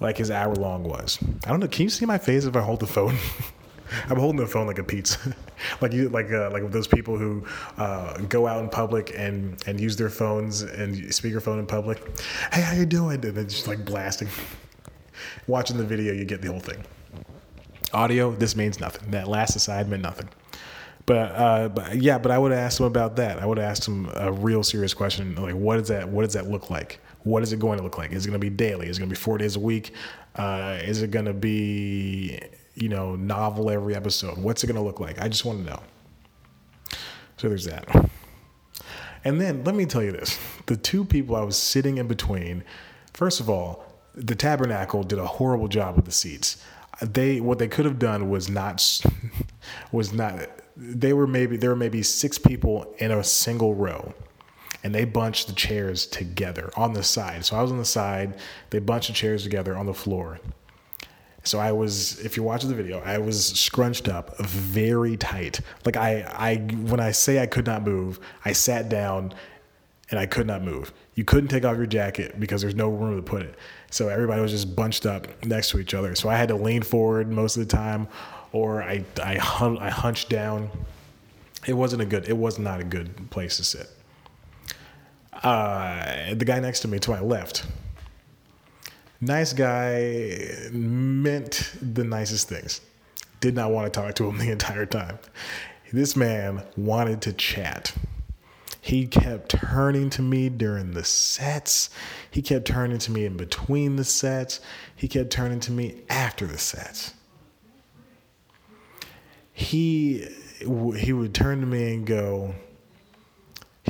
like 0.00 0.16
his 0.16 0.30
hour 0.30 0.54
long 0.54 0.84
was. 0.84 1.18
I 1.46 1.50
don't 1.50 1.60
know. 1.60 1.68
Can 1.68 1.84
you 1.84 1.90
see 1.90 2.06
my 2.06 2.18
face 2.18 2.46
if 2.46 2.56
I 2.56 2.60
hold 2.60 2.80
the 2.80 2.86
phone? 2.86 3.16
I'm 4.08 4.18
holding 4.18 4.40
the 4.40 4.46
phone 4.46 4.66
like 4.66 4.78
a 4.78 4.84
pizza, 4.84 5.18
like 5.80 5.92
you, 5.92 6.08
like 6.08 6.30
uh, 6.30 6.50
like 6.50 6.70
those 6.70 6.86
people 6.86 7.16
who 7.16 7.44
uh, 7.78 8.18
go 8.22 8.46
out 8.46 8.62
in 8.62 8.68
public 8.68 9.12
and 9.16 9.62
and 9.66 9.80
use 9.80 9.96
their 9.96 10.10
phones 10.10 10.62
and 10.62 10.96
speakerphone 11.06 11.58
in 11.58 11.66
public. 11.66 12.02
Hey, 12.52 12.62
how 12.62 12.72
you 12.72 12.86
doing? 12.86 13.24
And 13.24 13.36
then 13.36 13.48
just 13.48 13.66
like 13.66 13.84
blasting. 13.84 14.28
Watching 15.46 15.76
the 15.76 15.84
video, 15.84 16.12
you 16.12 16.24
get 16.24 16.40
the 16.40 16.48
whole 16.48 16.60
thing. 16.60 16.82
Audio, 17.92 18.30
this 18.32 18.56
means 18.56 18.80
nothing. 18.80 19.10
That 19.10 19.28
last 19.28 19.56
aside 19.56 19.88
meant 19.88 20.02
nothing. 20.02 20.28
But, 21.06 21.32
uh, 21.32 21.68
but 21.70 21.96
yeah, 21.96 22.18
but 22.18 22.30
I 22.30 22.38
would 22.38 22.52
have 22.52 22.60
asked 22.60 22.78
him 22.78 22.86
about 22.86 23.16
that. 23.16 23.40
I 23.40 23.46
would 23.46 23.58
have 23.58 23.68
asked 23.68 23.88
him 23.88 24.08
a 24.14 24.30
real 24.30 24.62
serious 24.62 24.94
question, 24.94 25.34
like 25.34 25.54
what 25.54 25.80
is 25.80 25.88
that 25.88 26.08
what 26.08 26.22
does 26.22 26.34
that 26.34 26.46
look 26.46 26.70
like? 26.70 27.00
What 27.24 27.42
is 27.42 27.52
it 27.52 27.58
going 27.58 27.78
to 27.78 27.84
look 27.84 27.98
like? 27.98 28.12
Is 28.12 28.24
it 28.24 28.28
going 28.28 28.40
to 28.40 28.44
be 28.44 28.54
daily? 28.54 28.88
Is 28.88 28.96
it 28.96 29.00
going 29.00 29.10
to 29.10 29.14
be 29.14 29.20
four 29.20 29.36
days 29.36 29.56
a 29.56 29.60
week? 29.60 29.92
Uh, 30.36 30.78
is 30.82 31.02
it 31.02 31.10
going 31.10 31.24
to 31.24 31.32
be 31.32 32.40
you 32.80 32.88
know 32.88 33.16
novel 33.16 33.70
every 33.70 33.94
episode? 33.94 34.38
What's 34.38 34.64
it 34.64 34.66
going 34.66 34.76
to 34.76 34.82
look 34.82 35.00
like? 35.00 35.20
I 35.20 35.28
just 35.28 35.44
want 35.44 35.64
to 35.64 35.70
know. 35.70 35.82
So 37.36 37.48
there's 37.48 37.66
that. 37.66 38.10
And 39.24 39.40
then 39.40 39.64
let 39.64 39.74
me 39.74 39.86
tell 39.86 40.02
you 40.02 40.12
this: 40.12 40.38
the 40.66 40.76
two 40.76 41.04
people 41.04 41.36
I 41.36 41.42
was 41.42 41.56
sitting 41.56 41.98
in 41.98 42.08
between. 42.08 42.64
First 43.12 43.40
of 43.40 43.50
all, 43.50 43.84
the 44.14 44.34
Tabernacle 44.34 45.02
did 45.02 45.18
a 45.18 45.26
horrible 45.26 45.68
job 45.68 45.96
with 45.96 46.04
the 46.04 46.12
seats. 46.12 46.62
They 47.02 47.40
what 47.40 47.58
they 47.58 47.68
could 47.68 47.84
have 47.84 47.98
done 47.98 48.30
was 48.30 48.48
not 48.48 49.02
was 49.92 50.12
not 50.12 50.48
they 50.76 51.12
were 51.12 51.26
maybe 51.26 51.56
there 51.56 51.70
were 51.70 51.76
maybe 51.76 52.02
six 52.02 52.38
people 52.38 52.94
in 52.98 53.10
a 53.10 53.22
single 53.22 53.74
row 53.74 54.14
and 54.82 54.94
they 54.94 55.04
bunched 55.04 55.46
the 55.46 55.52
chairs 55.52 56.06
together 56.06 56.70
on 56.76 56.94
the 56.94 57.02
side. 57.02 57.44
So 57.44 57.56
I 57.56 57.62
was 57.62 57.70
on 57.70 57.78
the 57.78 57.84
side, 57.84 58.38
they 58.70 58.78
bunched 58.78 59.08
the 59.08 59.14
chairs 59.14 59.42
together 59.42 59.76
on 59.76 59.86
the 59.86 59.94
floor. 59.94 60.40
So 61.42 61.58
I 61.58 61.72
was, 61.72 62.20
if 62.20 62.36
you're 62.36 62.44
watching 62.46 62.68
the 62.68 62.74
video, 62.74 63.00
I 63.00 63.18
was 63.18 63.46
scrunched 63.46 64.08
up 64.08 64.36
very 64.38 65.16
tight. 65.16 65.60
Like 65.84 65.96
I, 65.96 66.22
I, 66.22 66.56
when 66.56 67.00
I 67.00 67.12
say 67.12 67.40
I 67.42 67.46
could 67.46 67.66
not 67.66 67.82
move, 67.82 68.20
I 68.44 68.52
sat 68.52 68.88
down 68.88 69.32
and 70.10 70.18
I 70.18 70.26
could 70.26 70.46
not 70.46 70.62
move. 70.62 70.92
You 71.14 71.24
couldn't 71.24 71.48
take 71.48 71.64
off 71.64 71.76
your 71.76 71.86
jacket 71.86 72.38
because 72.38 72.60
there's 72.60 72.74
no 72.74 72.88
room 72.90 73.16
to 73.16 73.22
put 73.22 73.42
it. 73.42 73.54
So 73.90 74.08
everybody 74.08 74.40
was 74.42 74.52
just 74.52 74.76
bunched 74.76 75.06
up 75.06 75.26
next 75.44 75.70
to 75.70 75.78
each 75.78 75.94
other. 75.94 76.14
So 76.14 76.28
I 76.28 76.36
had 76.36 76.48
to 76.48 76.56
lean 76.56 76.82
forward 76.82 77.30
most 77.30 77.56
of 77.56 77.66
the 77.66 77.74
time 77.74 78.08
or 78.52 78.82
I 78.82 79.04
I, 79.22 79.36
hun- 79.36 79.78
I 79.78 79.90
hunched 79.90 80.28
down. 80.28 80.70
It 81.66 81.74
wasn't 81.74 82.02
a 82.02 82.06
good. 82.06 82.28
It 82.28 82.36
was 82.36 82.58
not 82.58 82.80
a 82.80 82.84
good 82.84 83.30
place 83.30 83.56
to 83.58 83.64
sit. 83.64 83.88
Uh, 85.42 86.34
the 86.34 86.44
guy 86.44 86.58
next 86.60 86.80
to 86.80 86.88
me, 86.88 86.98
to 86.98 87.10
my 87.10 87.20
left, 87.20 87.64
nice 89.20 89.52
guy, 89.52 90.68
meant 90.72 91.72
the 91.80 92.04
nicest 92.04 92.48
things. 92.48 92.80
Did 93.40 93.54
not 93.54 93.70
want 93.70 93.92
to 93.92 94.00
talk 94.00 94.14
to 94.16 94.28
him 94.28 94.38
the 94.38 94.50
entire 94.50 94.86
time. 94.86 95.18
This 95.92 96.14
man 96.14 96.62
wanted 96.76 97.20
to 97.22 97.32
chat. 97.32 97.94
He 98.80 99.06
kept 99.06 99.50
turning 99.50 100.08
to 100.10 100.22
me 100.22 100.48
during 100.48 100.92
the 100.92 101.04
sets. 101.04 101.90
He 102.30 102.40
kept 102.40 102.66
turning 102.66 102.98
to 102.98 103.10
me 103.10 103.26
in 103.26 103.36
between 103.36 103.96
the 103.96 104.04
sets. 104.04 104.60
He 104.96 105.08
kept 105.08 105.30
turning 105.30 105.60
to 105.60 105.72
me 105.72 106.02
after 106.08 106.46
the 106.46 106.58
sets 106.58 107.14
he 109.60 110.26
he 110.96 111.12
would 111.12 111.34
turn 111.34 111.60
to 111.60 111.66
me 111.66 111.94
and 111.94 112.06
go 112.06 112.54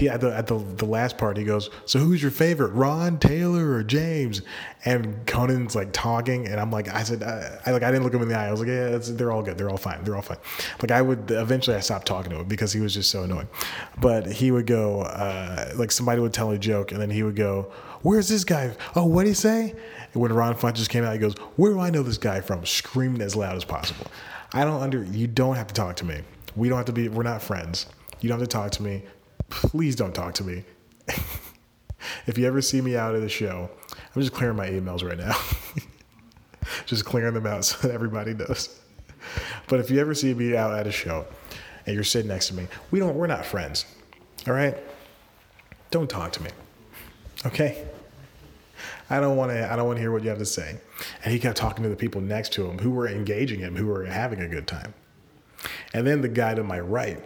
he 0.00 0.08
at 0.08 0.20
the 0.20 0.34
at 0.34 0.46
the, 0.46 0.58
the 0.58 0.84
last 0.84 1.18
part 1.18 1.36
he 1.36 1.44
goes 1.44 1.70
so 1.84 1.98
who's 1.98 2.20
your 2.20 2.30
favorite 2.30 2.70
ron 2.70 3.18
taylor 3.18 3.72
or 3.72 3.82
james? 3.82 4.42
And 4.84 5.26
conan's 5.26 5.74
like 5.74 5.92
talking 5.92 6.46
and 6.46 6.58
i'm 6.58 6.70
like 6.70 6.88
i 6.88 7.02
said 7.02 7.22
i, 7.22 7.58
I 7.66 7.70
like 7.72 7.82
i 7.82 7.90
didn't 7.90 8.04
look 8.04 8.14
him 8.14 8.22
in 8.22 8.28
the 8.28 8.36
eye. 8.36 8.48
I 8.48 8.50
was 8.50 8.60
like 8.60 8.68
yeah 8.68 8.98
they're 8.98 9.30
all 9.30 9.42
good. 9.42 9.58
They're 9.58 9.70
all 9.70 9.76
fine. 9.76 10.02
They're 10.04 10.16
all 10.16 10.22
fine. 10.22 10.38
Like 10.80 10.90
i 10.90 11.02
would 11.02 11.30
eventually 11.30 11.76
i 11.76 11.80
stopped 11.80 12.06
talking 12.06 12.30
to 12.32 12.38
him 12.38 12.46
because 12.46 12.72
he 12.72 12.80
was 12.80 12.94
just 12.94 13.10
so 13.10 13.22
annoying. 13.22 13.48
But 14.00 14.26
he 14.26 14.50
would 14.50 14.66
go 14.66 15.02
uh, 15.02 15.72
like 15.76 15.92
somebody 15.92 16.20
would 16.20 16.32
tell 16.32 16.50
a 16.50 16.58
joke 16.58 16.92
and 16.92 17.00
then 17.00 17.10
he 17.10 17.22
would 17.22 17.36
go 17.36 17.70
where's 18.02 18.28
this 18.28 18.44
guy? 18.44 18.74
Oh 18.96 19.04
what 19.04 19.24
did 19.24 19.30
he 19.30 19.34
say? 19.34 19.74
And 20.12 20.22
when 20.22 20.32
ron 20.32 20.54
funches 20.54 20.88
came 20.88 21.04
out 21.04 21.12
he 21.12 21.18
goes 21.18 21.34
where 21.56 21.72
do 21.72 21.80
i 21.80 21.90
know 21.90 22.02
this 22.02 22.18
guy 22.18 22.40
from? 22.40 22.64
Screaming 22.64 23.20
as 23.20 23.36
loud 23.36 23.56
as 23.56 23.64
possible. 23.64 24.06
I 24.52 24.64
don't 24.64 24.82
under 24.82 25.04
you 25.04 25.26
don't 25.26 25.56
have 25.56 25.66
to 25.68 25.74
talk 25.74 25.96
to 25.96 26.04
me. 26.04 26.22
We 26.56 26.68
don't 26.68 26.78
have 26.78 26.86
to 26.86 26.92
be 26.92 27.08
we're 27.08 27.22
not 27.22 27.42
friends. 27.42 27.86
You 28.20 28.28
don't 28.28 28.38
have 28.38 28.48
to 28.48 28.52
talk 28.52 28.70
to 28.72 28.82
me. 28.82 29.02
Please 29.50 29.96
don't 29.96 30.14
talk 30.14 30.34
to 30.34 30.44
me. 30.44 30.64
if 32.26 32.38
you 32.38 32.46
ever 32.46 32.62
see 32.62 32.80
me 32.80 32.96
out 32.96 33.14
at 33.14 33.22
a 33.22 33.28
show, 33.28 33.68
I'm 34.14 34.22
just 34.22 34.32
clearing 34.32 34.56
my 34.56 34.68
emails 34.68 35.06
right 35.06 35.18
now. 35.18 35.36
just 36.86 37.04
clearing 37.04 37.34
them 37.34 37.46
out 37.46 37.64
so 37.64 37.86
that 37.86 37.94
everybody 37.94 38.34
knows. 38.34 38.80
But 39.68 39.80
if 39.80 39.90
you 39.90 40.00
ever 40.00 40.14
see 40.14 40.32
me 40.34 40.56
out 40.56 40.72
at 40.72 40.86
a 40.86 40.92
show 40.92 41.26
and 41.86 41.94
you're 41.94 42.04
sitting 42.04 42.28
next 42.28 42.48
to 42.48 42.54
me, 42.54 42.66
we 42.90 42.98
don't 42.98 43.14
we're 43.14 43.26
not 43.26 43.44
friends. 43.44 43.84
All 44.46 44.54
right? 44.54 44.76
Don't 45.90 46.08
talk 46.08 46.32
to 46.32 46.42
me. 46.42 46.50
Okay? 47.46 47.86
I 49.08 49.18
don't 49.20 49.36
want 49.36 49.50
to. 49.50 49.70
I 49.70 49.76
don't 49.76 49.86
want 49.86 49.96
to 49.96 50.00
hear 50.00 50.12
what 50.12 50.22
you 50.22 50.28
have 50.28 50.38
to 50.38 50.46
say. 50.46 50.78
And 51.24 51.32
he 51.32 51.38
kept 51.38 51.56
talking 51.56 51.82
to 51.82 51.88
the 51.88 51.96
people 51.96 52.20
next 52.20 52.52
to 52.54 52.66
him 52.66 52.78
who 52.78 52.90
were 52.90 53.08
engaging 53.08 53.58
him, 53.58 53.74
who 53.74 53.86
were 53.86 54.04
having 54.04 54.40
a 54.40 54.48
good 54.48 54.66
time. 54.66 54.94
And 55.92 56.06
then 56.06 56.20
the 56.20 56.28
guy 56.28 56.54
to 56.54 56.62
my 56.62 56.78
right, 56.78 57.22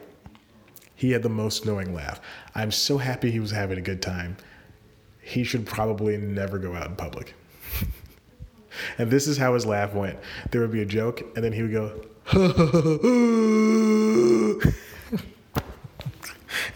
he 0.94 1.10
had 1.12 1.22
the 1.22 1.28
most 1.28 1.66
knowing 1.66 1.94
laugh. 1.94 2.20
I'm 2.54 2.70
so 2.70 2.98
happy 2.98 3.30
he 3.30 3.40
was 3.40 3.50
having 3.50 3.78
a 3.78 3.82
good 3.82 4.00
time. 4.00 4.36
He 5.20 5.44
should 5.44 5.66
probably 5.66 6.16
never 6.16 6.58
go 6.58 6.74
out 6.74 6.86
in 6.86 6.96
public. 6.96 7.34
and 8.98 9.10
this 9.10 9.26
is 9.26 9.36
how 9.36 9.54
his 9.54 9.66
laugh 9.66 9.94
went. 9.94 10.18
There 10.50 10.60
would 10.60 10.72
be 10.72 10.82
a 10.82 10.86
joke, 10.86 11.22
and 11.34 11.44
then 11.44 11.52
he 11.52 11.62
would 11.62 11.72
go, 11.72 12.04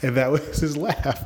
and 0.03 0.17
that 0.17 0.31
was 0.31 0.61
his 0.61 0.77
laugh. 0.77 1.25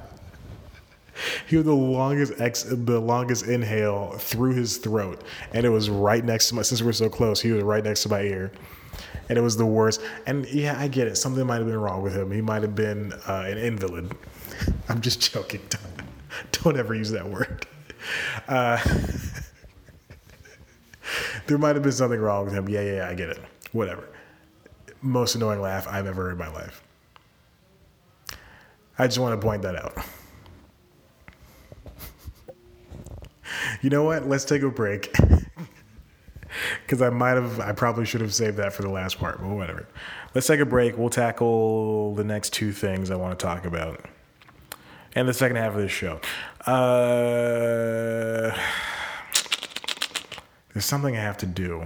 He 1.47 1.57
had 1.57 1.65
the 1.65 1.75
longest 1.75 2.35
ex, 2.39 2.65
the 2.65 3.01
longest 3.01 3.47
inhale 3.47 4.13
through 4.19 4.55
his 4.55 4.77
throat, 4.79 5.23
and 5.53 5.67
it 5.67 5.69
was 5.69 5.91
right 5.91 6.25
next 6.25 6.49
to 6.49 6.55
my. 6.55 6.63
Since 6.63 6.83
we 6.83 6.89
are 6.89 6.93
so 6.93 7.09
close, 7.09 7.41
he 7.41 7.53
was 7.53 7.63
right 7.63 7.85
next 7.85 8.03
to 8.05 8.09
my 8.09 8.23
ear, 8.23 8.53
and 9.33 9.39
it 9.39 9.43
was 9.43 9.57
the 9.57 9.65
worst. 9.65 10.03
And 10.27 10.47
yeah, 10.51 10.79
I 10.79 10.89
get 10.89 11.09
it. 11.09 11.17
Something 11.17 11.47
might 11.47 11.57
have 11.57 11.67
been 11.67 11.81
wrong 11.81 12.03
with 12.03 12.15
him. 12.15 12.31
He 12.31 12.43
might 12.43 12.61
have 12.61 12.75
been 12.75 13.15
uh, 13.27 13.45
an 13.47 13.57
invalid. 13.57 14.15
I'm 14.91 15.01
just 15.01 15.33
joking. 15.33 15.63
Don't, 15.71 16.07
don't 16.63 16.77
ever 16.77 16.95
use 16.95 17.11
that 17.13 17.27
word. 17.27 17.67
Uh, 18.47 18.77
there 21.47 21.57
might 21.57 21.77
have 21.77 21.83
been 21.83 21.93
something 21.93 22.21
wrong 22.21 22.45
with 22.45 22.53
him. 22.53 22.69
Yeah, 22.69 22.83
yeah, 22.83 22.97
yeah, 22.97 23.09
I 23.09 23.15
get 23.15 23.31
it. 23.31 23.39
Whatever. 23.73 24.07
Most 25.01 25.35
annoying 25.35 25.63
laugh 25.63 25.89
I've 25.89 26.07
ever 26.07 26.25
heard 26.25 26.33
in 26.33 26.39
my 26.39 26.53
life. 26.53 26.83
I 28.99 29.07
just 29.07 29.19
want 29.19 29.41
to 29.41 29.43
point 29.43 29.63
that 29.63 29.77
out. 29.77 29.97
you 33.81 33.89
know 33.89 34.05
what? 34.05 34.29
Let's 34.29 34.45
take 34.45 34.61
a 34.61 34.69
break. 34.69 35.11
Because 36.93 37.01
I 37.01 37.09
might 37.09 37.37
have, 37.37 37.59
I 37.59 37.73
probably 37.73 38.05
should 38.05 38.21
have 38.21 38.35
saved 38.35 38.59
that 38.59 38.75
for 38.75 38.83
the 38.83 38.91
last 38.91 39.19
part, 39.19 39.41
but 39.41 39.49
whatever. 39.49 39.89
Let's 40.35 40.47
take 40.47 40.61
a 40.61 40.67
break. 40.67 40.99
We'll 40.99 41.09
tackle 41.09 42.15
the 42.15 42.23
next 42.23 42.53
two 42.53 42.71
things 42.71 43.11
I 43.11 43.17
want 43.17 43.39
to 43.39 43.43
talk 43.43 43.65
about 43.65 44.05
and 45.15 45.27
the 45.27 45.33
second 45.33 45.57
half 45.57 45.73
of 45.73 45.81
this 45.81 45.91
show. 45.91 46.21
Uh, 46.67 48.55
there's 50.75 50.85
something 50.85 51.17
I 51.17 51.21
have 51.21 51.39
to 51.39 51.47
do 51.47 51.83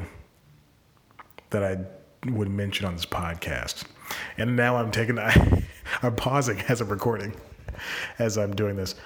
that 1.50 1.62
I 1.62 1.78
would 2.28 2.50
mention 2.50 2.84
on 2.84 2.96
this 2.96 3.06
podcast. 3.06 3.84
And 4.38 4.56
now 4.56 4.74
I'm 4.74 4.90
taking, 4.90 5.20
I, 5.20 5.62
I'm 6.02 6.16
pausing 6.16 6.58
as 6.62 6.80
I'm 6.80 6.88
recording, 6.88 7.32
as 8.18 8.36
I'm 8.36 8.56
doing 8.56 8.74
this. 8.74 8.96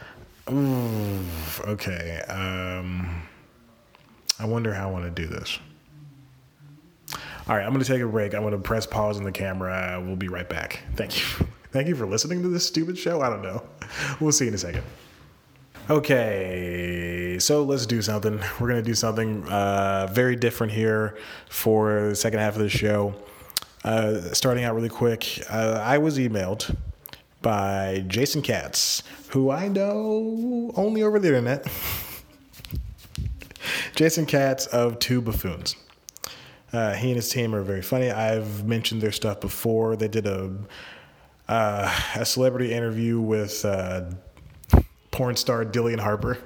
Ooh, 0.51 1.21
okay. 1.67 2.23
Um, 2.27 3.21
I 4.39 4.47
wonder 4.47 4.73
how 4.73 4.89
I 4.89 4.93
want 4.93 5.05
to 5.05 5.11
do 5.11 5.29
this. 5.29 5.59
All 7.51 7.57
right, 7.57 7.67
I'm 7.67 7.73
going 7.73 7.85
to 7.85 7.93
take 7.93 8.01
a 8.01 8.07
break. 8.07 8.33
I'm 8.33 8.43
going 8.43 8.53
to 8.53 8.61
press 8.61 8.87
pause 8.87 9.17
on 9.17 9.25
the 9.25 9.33
camera. 9.33 10.01
We'll 10.07 10.15
be 10.15 10.29
right 10.29 10.49
back. 10.49 10.85
Thank 10.95 11.19
you. 11.19 11.49
Thank 11.73 11.89
you 11.89 11.97
for 11.97 12.07
listening 12.07 12.43
to 12.43 12.49
this 12.49 12.65
stupid 12.65 12.97
show. 12.97 13.23
I 13.23 13.29
don't 13.29 13.43
know. 13.43 13.65
We'll 14.21 14.31
see 14.31 14.47
in 14.47 14.55
a 14.55 14.59
second. 14.59 14.85
Okay, 15.91 17.39
so 17.41 17.65
let's 17.65 17.87
do 17.87 18.03
something. 18.03 18.39
We're 18.61 18.69
going 18.69 18.81
to 18.81 18.89
do 18.89 18.95
something 18.95 19.43
uh, 19.49 20.07
very 20.13 20.37
different 20.37 20.73
here 20.73 21.19
for 21.49 22.11
the 22.11 22.15
second 22.15 22.39
half 22.39 22.55
of 22.55 22.63
the 22.63 22.69
show. 22.69 23.17
Uh, 23.83 24.21
starting 24.33 24.63
out 24.63 24.77
really 24.77 24.89
quick, 24.89 25.43
uh, 25.51 25.83
I 25.83 25.99
was 25.99 26.19
emailed 26.19 26.77
by 27.43 28.05
Jason 28.07 28.43
Katz, 28.43 29.03
who 29.31 29.51
I 29.51 29.67
know 29.67 30.71
only 30.77 31.03
over 31.03 31.19
the 31.19 31.27
internet. 31.27 31.67
Jason 33.97 34.25
Katz 34.25 34.67
of 34.67 35.01
Two 35.01 35.21
Buffoons. 35.21 35.75
Uh, 36.73 36.95
he 36.95 37.09
and 37.09 37.17
his 37.17 37.29
team 37.29 37.55
are 37.55 37.63
very 37.63 37.83
funny. 37.83 38.11
I've 38.11 38.65
mentioned 38.67 39.03
their 39.03 39.13
stuff 39.13 39.41
before. 39.41 39.97
They 39.97 40.09
did 40.09 40.27
a 40.27 40.53
uh, 41.49 41.93
a 42.15 42.25
celebrity 42.25 42.73
interview 42.73 43.21
with 43.21 43.65
uh, 43.65 44.11
porn 45.11 45.35
star 45.35 45.65
Dillion 45.65 45.99
Harper, 45.99 46.39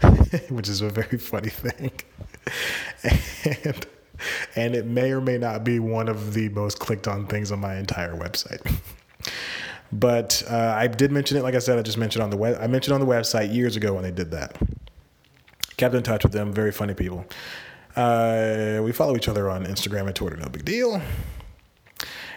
which 0.50 0.68
is 0.68 0.82
a 0.82 0.90
very 0.90 1.18
funny 1.18 1.48
thing. 1.48 1.90
and 3.64 3.86
and 4.54 4.74
it 4.74 4.86
may 4.86 5.10
or 5.12 5.20
may 5.20 5.38
not 5.38 5.64
be 5.64 5.78
one 5.78 6.08
of 6.08 6.34
the 6.34 6.48
most 6.50 6.78
clicked 6.78 7.08
on 7.08 7.26
things 7.26 7.50
on 7.50 7.58
my 7.58 7.76
entire 7.76 8.14
website. 8.14 8.60
but 9.92 10.42
uh, 10.50 10.74
I 10.76 10.86
did 10.86 11.12
mention 11.12 11.38
it. 11.38 11.42
Like 11.42 11.54
I 11.54 11.60
said, 11.60 11.78
I 11.78 11.82
just 11.82 11.98
mentioned 11.98 12.22
on 12.22 12.30
the 12.30 12.36
web. 12.36 12.58
I 12.60 12.66
mentioned 12.66 12.94
on 12.94 13.00
the 13.00 13.06
website 13.06 13.54
years 13.54 13.76
ago 13.76 13.94
when 13.94 14.02
they 14.02 14.10
did 14.10 14.30
that. 14.32 14.56
Kept 15.78 15.94
in 15.94 16.02
touch 16.02 16.24
with 16.24 16.32
them. 16.32 16.52
Very 16.52 16.72
funny 16.72 16.94
people. 16.94 17.26
Uh, 17.96 18.80
we 18.82 18.92
follow 18.92 19.16
each 19.16 19.28
other 19.28 19.48
on 19.48 19.64
Instagram 19.64 20.06
and 20.06 20.14
Twitter. 20.14 20.36
No 20.36 20.48
big 20.48 20.64
deal. 20.64 21.00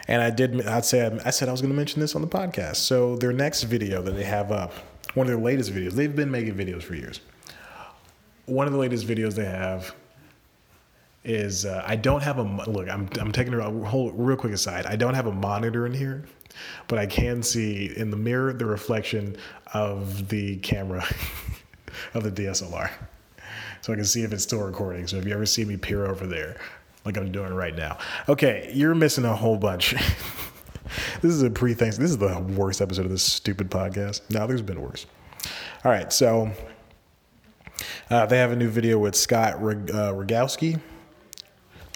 And 0.08 0.22
I 0.22 0.30
did. 0.30 0.66
I'd 0.66 0.86
say 0.86 1.20
I 1.26 1.30
said 1.30 1.50
I 1.50 1.52
was 1.52 1.62
going 1.62 1.72
to 1.72 1.78
mention 1.78 2.00
this 2.00 2.16
on 2.16 2.22
the 2.22 2.28
podcast. 2.28 2.78
So 2.78 3.16
their 3.18 3.34
next 3.34 3.64
video 3.64 4.02
that 4.02 4.12
they 4.12 4.24
have 4.24 4.52
up, 4.52 4.74
one 5.14 5.28
of 5.28 5.32
their 5.32 5.44
latest 5.44 5.72
videos. 5.72 5.92
They've 5.92 6.16
been 6.16 6.32
making 6.32 6.56
videos 6.56 6.84
for 6.84 6.96
years. 6.96 7.22
One 8.46 8.66
of 8.66 8.74
the 8.74 8.80
latest 8.80 9.06
videos 9.06 9.36
they 9.36 9.46
have 9.46 9.94
is 11.24 11.66
uh, 11.66 11.84
I 11.86 11.96
don't 11.96 12.22
have 12.22 12.38
a 12.38 12.44
look. 12.44 12.90
I'm 12.90 13.10
I'm 13.20 13.32
taking 13.32 13.54
a 13.54 13.86
whole 13.86 14.12
real 14.12 14.38
quick 14.38 14.54
aside. 14.54 14.86
I 14.86 14.96
don't 14.96 15.14
have 15.14 15.28
a 15.28 15.32
monitor 15.32 15.86
in 15.86 15.94
here, 15.94 16.26
but 16.88 16.98
I 16.98 17.06
can 17.06 17.44
see 17.44 17.94
in 17.96 18.10
the 18.10 18.18
mirror 18.18 18.54
the 18.54 18.66
reflection 18.66 19.36
of 19.74 20.30
the 20.30 20.58
camera 20.58 21.06
of 22.14 22.24
the 22.24 22.32
DSLR, 22.32 22.90
so 23.82 23.94
I 23.94 23.96
can 23.96 24.06
see 24.06 24.24
if 24.24 24.34
it's 24.34 24.44
still 24.44 24.62
recording. 24.62 25.08
So 25.08 25.18
if 25.18 25.26
you 25.26 25.34
ever 25.34 25.46
see 25.46 25.66
me 25.66 25.78
peer 25.78 26.06
over 26.06 26.26
there, 26.26 26.58
like 27.06 27.18
I'm 27.18 27.32
doing 27.32 27.54
right 27.54 27.76
now, 27.76 27.98
okay, 28.28 28.72
you're 28.74 28.96
missing 28.96 29.26
a 29.26 29.36
whole 29.36 29.58
bunch. 29.58 29.94
this 31.22 31.32
is 31.32 31.44
a 31.44 31.50
pre 31.50 31.74
thanks. 31.74 31.98
This 31.98 32.12
is 32.12 32.18
the 32.18 32.40
worst 32.40 32.82
episode 32.82 33.06
of 33.06 33.12
this 33.12 33.24
stupid 33.24 33.70
podcast. 33.70 34.22
Now 34.30 34.48
there's 34.48 34.62
been 34.62 34.82
worse. 34.82 35.06
All 35.84 35.92
right, 35.92 36.12
so. 36.12 36.52
Uh, 38.10 38.26
they 38.26 38.38
have 38.38 38.52
a 38.52 38.56
new 38.56 38.68
video 38.68 38.98
with 38.98 39.16
Scott 39.16 39.62
Rog- 39.62 39.92
uh, 39.92 40.12
Rogowski 40.12 40.82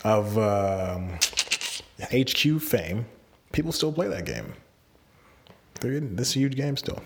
of 0.03 0.37
um, 0.37 1.17
HQ 2.11 2.61
fame, 2.61 3.05
people 3.51 3.71
still 3.71 3.91
play 3.91 4.07
that 4.07 4.25
game. 4.25 4.53
They're 5.79 5.93
in 5.93 6.15
this 6.15 6.33
huge 6.33 6.55
game 6.55 6.77
still. 6.77 7.01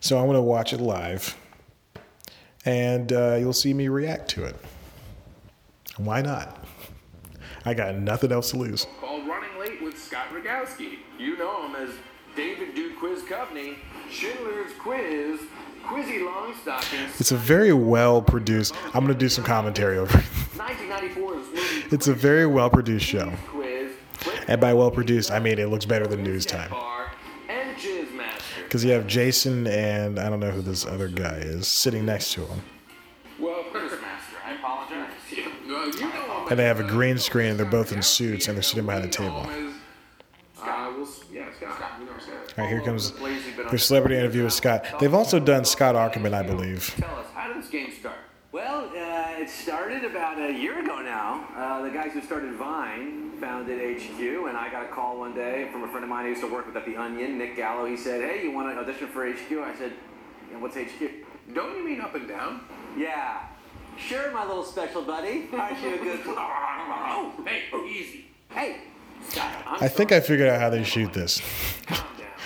So 0.00 0.18
I'm 0.18 0.32
to 0.32 0.42
watch 0.42 0.72
it 0.72 0.80
live, 0.80 1.36
and 2.64 3.12
uh, 3.12 3.36
you'll 3.38 3.52
see 3.52 3.72
me 3.74 3.88
react 3.88 4.28
to 4.30 4.44
it. 4.44 4.56
Why 5.96 6.22
not? 6.22 6.64
I 7.64 7.74
got 7.74 7.94
nothing 7.96 8.32
else 8.32 8.50
to 8.52 8.56
lose. 8.56 8.86
Called 9.00 9.26
Running 9.26 9.58
Late 9.58 9.82
with 9.82 9.98
Scott 9.98 10.28
Rogowski. 10.32 10.98
You 11.18 11.36
know 11.36 11.66
him 11.66 11.76
as 11.76 11.90
David 12.36 12.74
Duke 12.74 12.98
Quiz 12.98 13.22
Coveney, 13.24 13.76
Schindler's 14.10 14.72
Quiz, 14.78 15.40
Quizzy 15.84 16.20
Longstockings. 16.20 17.20
It's 17.20 17.32
a 17.32 17.36
very 17.36 17.72
well 17.72 18.22
produced. 18.22 18.74
I'm 18.94 19.04
going 19.04 19.08
to 19.08 19.14
do 19.14 19.28
some 19.28 19.44
commentary 19.44 19.98
over 19.98 20.18
it. 20.18 20.24
It's 21.90 22.08
a 22.08 22.14
very 22.14 22.46
well 22.46 22.70
produced 22.70 23.06
show. 23.06 23.32
And 24.46 24.60
by 24.60 24.74
well 24.74 24.90
produced, 24.90 25.30
I 25.30 25.38
mean 25.38 25.58
it 25.58 25.68
looks 25.68 25.84
better 25.84 26.06
than 26.06 26.22
News 26.22 26.46
Time. 26.46 26.70
Because 28.68 28.84
you 28.84 28.90
have 28.92 29.06
Jason 29.06 29.66
and 29.66 30.18
I 30.18 30.28
don't 30.28 30.40
know 30.40 30.50
who 30.50 30.60
this 30.60 30.84
other 30.84 31.08
guy 31.08 31.36
is 31.38 31.66
sitting 31.66 32.04
next 32.04 32.34
to 32.34 32.44
him. 32.44 32.60
Well, 33.40 33.64
Quizmaster, 33.72 33.98
I 34.44 34.52
apologize. 34.56 35.10
You 35.30 35.44
know, 35.66 36.46
And 36.50 36.58
they 36.58 36.64
have 36.64 36.78
a 36.78 36.84
green 36.84 37.16
screen. 37.16 37.52
and 37.52 37.58
They're 37.58 37.64
both 37.64 37.92
in 37.92 38.02
suits 38.02 38.46
and 38.46 38.58
they're 38.58 38.62
sitting 38.62 38.84
behind 38.84 39.06
a 39.06 39.08
table. 39.08 39.46
All 40.60 40.64
right, 42.64 42.68
here 42.68 42.82
comes 42.82 43.12
their 43.70 43.78
celebrity 43.78 44.16
interview 44.16 44.44
with 44.44 44.52
Scott. 44.52 44.84
They've 45.00 45.14
also 45.14 45.38
done 45.38 45.64
Scott 45.64 45.94
Aukerman, 45.94 46.34
I 46.34 46.42
believe. 46.42 46.92
Tell 46.98 47.16
us, 47.16 47.26
how 47.32 47.48
did 47.50 47.62
this 47.62 47.70
game 47.70 47.90
start? 47.98 48.16
Well, 48.52 48.90
uh, 48.90 49.40
it 49.40 49.48
started 49.48 50.04
about 50.04 50.38
a 50.38 50.52
year 50.52 50.78
ago 50.82 51.00
now. 51.00 51.48
Uh, 51.56 51.80
the 51.82 51.90
guys 51.90 52.12
who 52.12 52.20
started 52.20 52.52
Vine 52.54 53.17
founded 53.58 54.00
HQ, 54.00 54.20
and 54.48 54.56
I 54.56 54.70
got 54.70 54.84
a 54.84 54.88
call 54.88 55.18
one 55.18 55.34
day 55.34 55.68
from 55.72 55.82
a 55.82 55.88
friend 55.88 56.04
of 56.04 56.10
mine 56.10 56.24
who 56.24 56.30
used 56.30 56.42
to 56.42 56.52
work 56.52 56.66
with 56.66 56.76
at 56.76 56.84
The 56.84 56.96
Onion, 56.96 57.38
Nick 57.38 57.56
Gallo. 57.56 57.86
He 57.86 57.96
said, 57.96 58.20
Hey, 58.20 58.44
you 58.44 58.52
want 58.52 58.72
to 58.72 58.80
audition 58.80 59.08
for 59.08 59.28
HQ? 59.28 59.50
I 59.52 59.74
said, 59.76 59.92
yeah, 60.50 60.58
What's 60.58 60.76
HQ? 60.76 61.10
Don't 61.54 61.76
you 61.76 61.84
mean 61.84 62.00
up 62.00 62.14
and 62.14 62.28
down? 62.28 62.60
Yeah. 62.96 63.40
Sure, 63.98 64.30
my 64.30 64.46
little 64.46 64.62
special 64.62 65.02
buddy. 65.02 65.48
Aren't 65.52 65.82
you 65.82 65.94
a 65.94 65.98
good. 65.98 66.20
oh, 66.26 67.32
hey, 67.44 67.62
easy. 67.88 68.26
Hey, 68.50 68.82
Scott. 69.28 69.50
I'm 69.66 69.82
I 69.82 69.88
think 69.88 70.12
I 70.12 70.20
figured 70.20 70.48
out 70.48 70.60
how 70.60 70.70
they 70.70 70.84
shoot 70.84 71.12
this. 71.12 71.42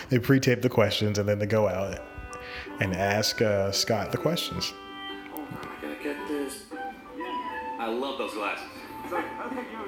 They 0.09 0.19
pre-tape 0.19 0.63
the 0.63 0.71
questions 0.71 1.19
and 1.19 1.29
then 1.29 1.39
they 1.39 1.47
go 1.47 1.69
out 1.69 2.01
and 2.81 2.95
ask 2.95 3.43
uh, 3.43 3.71
Scott 3.71 4.13
the 4.13 4.19
questions. 4.19 4.73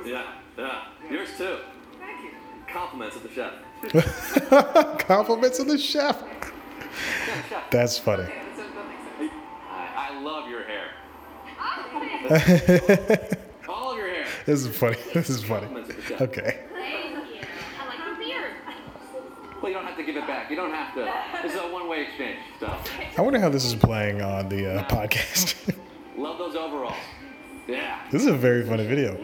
Yeah, 0.04 0.24
yeah. 0.58 0.84
Yours 1.10 1.28
too. 1.36 1.58
Thank 1.98 2.24
you. 2.24 2.30
Compliments 2.70 3.16
of 3.16 3.22
the 3.22 3.30
chef. 3.30 3.52
Compliments 5.06 5.58
of 5.58 5.66
the 5.66 5.78
chef. 5.78 6.22
Yeah, 6.22 7.42
chef. 7.48 7.70
That's 7.70 7.98
funny. 7.98 8.24
Okay, 8.24 8.42
so 8.56 8.62
that. 8.62 9.30
I, 9.70 10.10
I 10.10 10.20
love 10.20 10.48
your 10.50 10.64
hair. 10.64 10.90
All 13.68 13.92
of 13.92 13.98
your 13.98 14.08
hair. 14.08 14.26
This 14.46 14.64
is 14.64 14.76
funny. 14.76 14.96
This 15.14 15.30
is 15.30 15.42
funny. 15.42 15.66
Compliments 15.66 15.90
of 15.90 15.96
the 15.96 16.02
chef. 16.02 16.20
Okay. 16.20 16.60
Thank 16.72 17.14
you. 17.28 17.40
I 17.80 17.88
like 17.88 17.98
your 18.06 18.16
beard. 18.16 18.52
Well, 19.62 19.70
you 19.70 19.78
don't 19.78 19.86
have 19.86 19.96
to 19.96 20.02
give 20.02 20.16
it 20.16 20.26
back. 20.26 20.50
You 20.50 20.56
don't 20.56 20.72
have 20.72 20.94
to. 20.94 21.10
This 21.42 21.54
is 21.54 21.60
a 21.60 21.68
one-way 21.72 22.02
exchange. 22.02 22.38
So, 22.60 22.74
I 23.16 23.22
wonder 23.22 23.40
how 23.40 23.48
this 23.48 23.64
is 23.64 23.74
playing 23.74 24.20
on 24.20 24.48
the 24.50 24.74
uh, 24.80 24.84
podcast. 24.88 25.74
love 26.18 26.36
those 26.38 26.56
overalls. 26.56 26.96
Yeah. 27.66 27.98
this 28.10 28.20
is 28.20 28.28
a 28.28 28.34
very 28.34 28.62
funny 28.66 28.86
video. 28.86 29.16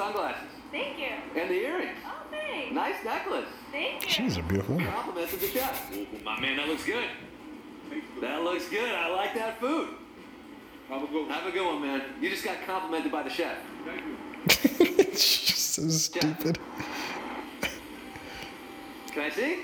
I 0.00 0.04
love 0.04 0.14
the 0.14 0.20
sunglasses 0.20 0.50
Thank 0.70 0.98
you. 0.98 1.40
and 1.40 1.50
the 1.50 1.54
earrings. 1.54 1.98
Oh, 2.06 2.12
thanks. 2.30 2.74
Nice 2.74 3.04
necklace. 3.04 3.46
Thank 3.72 4.04
you. 4.04 4.10
She's 4.10 4.36
a 4.36 4.42
beautiful 4.42 4.76
woman. 4.76 4.92
Compliments 4.92 5.32
of 5.32 5.40
the 5.40 5.46
chef. 5.48 5.90
Oh, 5.92 6.06
oh, 6.12 6.24
my 6.24 6.40
man, 6.40 6.56
that 6.56 6.68
looks 6.68 6.84
good. 6.84 7.08
That 8.20 8.42
looks 8.42 8.68
good. 8.68 8.94
I 8.94 9.08
like 9.08 9.34
that 9.34 9.58
food. 9.60 9.88
Have 10.88 11.02
a 11.02 11.06
good 11.06 11.30
Have 11.30 11.46
a 11.46 11.50
good 11.50 11.66
one, 11.66 11.82
man. 11.82 12.02
You 12.20 12.30
just 12.30 12.44
got 12.44 12.64
complimented 12.66 13.10
by 13.12 13.22
the 13.22 13.30
chef. 13.30 13.56
Thank 13.84 15.10
She's 15.16 15.56
so 15.58 15.88
stupid. 15.88 16.58
Can 19.12 19.22
I 19.22 19.30
see? 19.30 19.58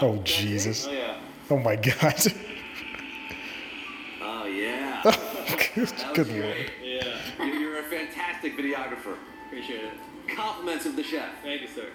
Oh 0.00 0.16
Jesus. 0.18 0.86
Oh 0.86 0.92
yeah. 0.92 1.18
Oh 1.50 1.58
my 1.58 1.76
God. 1.76 2.14
Oh 4.22 4.46
yeah. 4.46 5.02
Good, 5.74 5.88
That 5.88 6.14
good 6.14 6.28
lord. 6.28 6.56
Yeah. 6.82 7.16
You're, 7.38 7.54
you're 7.54 7.78
a 7.78 7.82
fantastic 7.84 8.56
videographer. 8.56 9.16
Appreciate 9.50 9.84
it. 9.84 9.92
Compliments 10.36 10.86
of 10.86 10.94
the 10.94 11.02
chef. 11.02 11.28
Thank 11.42 11.62
you, 11.62 11.66
sir. 11.66 11.88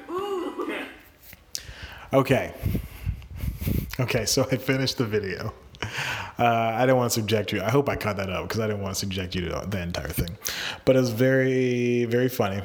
Okay. 2.11 2.53
Okay, 3.97 4.25
so 4.25 4.45
I 4.51 4.57
finished 4.57 4.97
the 4.97 5.05
video. 5.05 5.53
Uh, 6.37 6.43
I 6.43 6.81
didn't 6.81 6.97
want 6.97 7.13
to 7.13 7.19
subject 7.21 7.53
you. 7.53 7.61
I 7.61 7.69
hope 7.69 7.87
I 7.87 7.95
cut 7.95 8.17
that 8.17 8.29
out 8.29 8.49
because 8.49 8.59
I 8.59 8.67
didn't 8.67 8.81
want 8.81 8.93
to 8.95 8.99
subject 8.99 9.35
you 9.35 9.47
to 9.47 9.65
the 9.67 9.81
entire 9.81 10.09
thing. 10.09 10.37
But 10.83 10.97
it 10.97 10.99
was 10.99 11.11
very, 11.11 12.03
very 12.03 12.27
funny. 12.27 12.61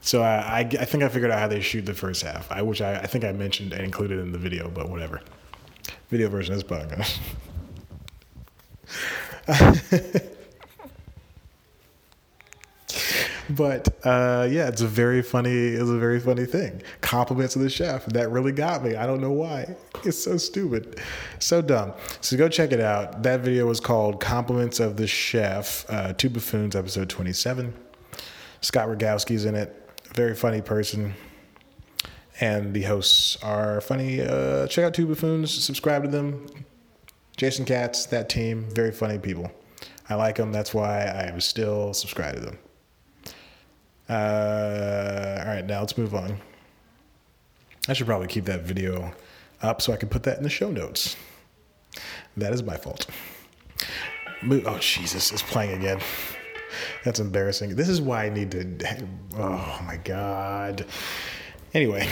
So 0.00 0.22
I, 0.22 0.38
I, 0.38 0.58
I 0.58 0.84
think 0.86 1.04
I 1.04 1.08
figured 1.08 1.30
out 1.30 1.38
how 1.38 1.46
they 1.46 1.60
shoot 1.60 1.86
the 1.86 1.94
first 1.94 2.24
half, 2.24 2.50
I, 2.50 2.62
which 2.62 2.80
I, 2.82 2.96
I 2.96 3.06
think 3.06 3.24
I 3.24 3.30
mentioned 3.30 3.72
and 3.72 3.84
included 3.84 4.18
in 4.18 4.32
the 4.32 4.38
video, 4.38 4.68
but 4.68 4.88
whatever. 4.90 5.20
Video 6.08 6.28
version 6.28 6.52
of 6.54 6.66
this 6.66 7.18
podcast. 9.46 10.30
But 13.56 13.88
uh, 14.06 14.46
yeah, 14.50 14.68
it's 14.68 14.80
a 14.80 14.86
very 14.86 15.22
funny. 15.22 15.50
It's 15.50 15.88
a 15.88 15.98
very 15.98 16.20
funny 16.20 16.44
thing. 16.44 16.82
Compliments 17.00 17.56
of 17.56 17.62
the 17.62 17.70
chef. 17.70 18.06
That 18.06 18.30
really 18.30 18.52
got 18.52 18.84
me. 18.84 18.94
I 18.94 19.06
don't 19.06 19.20
know 19.20 19.32
why. 19.32 19.74
It's 20.04 20.22
so 20.22 20.36
stupid, 20.36 21.00
so 21.40 21.60
dumb. 21.60 21.92
So 22.20 22.36
go 22.36 22.48
check 22.48 22.70
it 22.70 22.80
out. 22.80 23.22
That 23.22 23.40
video 23.40 23.66
was 23.66 23.80
called 23.80 24.20
"Compliments 24.20 24.78
of 24.78 24.96
the 24.96 25.06
Chef." 25.06 25.84
Uh, 25.88 26.12
Two 26.12 26.30
Buffoons, 26.30 26.76
episode 26.76 27.08
twenty-seven. 27.08 27.74
Scott 28.60 28.88
Rogowski's 28.88 29.44
in 29.44 29.54
it. 29.54 29.76
Very 30.14 30.34
funny 30.34 30.60
person, 30.60 31.14
and 32.40 32.72
the 32.72 32.82
hosts 32.82 33.36
are 33.42 33.80
funny. 33.80 34.20
Uh, 34.20 34.66
check 34.68 34.84
out 34.84 34.94
Two 34.94 35.06
Buffoons. 35.06 35.52
Subscribe 35.52 36.04
to 36.04 36.08
them. 36.08 36.46
Jason 37.36 37.64
Katz, 37.64 38.04
that 38.06 38.28
team, 38.28 38.66
very 38.70 38.92
funny 38.92 39.18
people. 39.18 39.50
I 40.08 40.14
like 40.14 40.36
them. 40.36 40.52
That's 40.52 40.74
why 40.74 41.04
I 41.04 41.28
am 41.28 41.40
still 41.40 41.94
subscribed 41.94 42.36
to 42.36 42.44
them. 42.44 42.58
Uh, 44.10 45.42
all 45.46 45.54
right, 45.54 45.64
now 45.64 45.80
let's 45.80 45.96
move 45.96 46.14
on. 46.14 46.36
I 47.88 47.92
should 47.92 48.06
probably 48.06 48.26
keep 48.26 48.44
that 48.46 48.62
video 48.62 49.12
up 49.62 49.80
so 49.80 49.92
I 49.92 49.96
can 49.96 50.08
put 50.08 50.24
that 50.24 50.36
in 50.36 50.42
the 50.42 50.50
show 50.50 50.70
notes. 50.70 51.16
That 52.36 52.52
is 52.52 52.62
my 52.62 52.76
fault. 52.76 53.06
Mo- 54.42 54.62
Oh, 54.66 54.78
Jesus, 54.78 55.30
it's 55.32 55.42
playing 55.42 55.78
again. 55.78 56.00
That's 57.04 57.20
embarrassing. 57.20 57.76
This 57.76 57.88
is 57.88 58.00
why 58.00 58.24
I 58.26 58.28
need 58.30 58.50
to. 58.52 59.06
Oh, 59.36 59.80
my 59.86 59.96
God. 59.96 60.86
Anyway, 61.74 62.08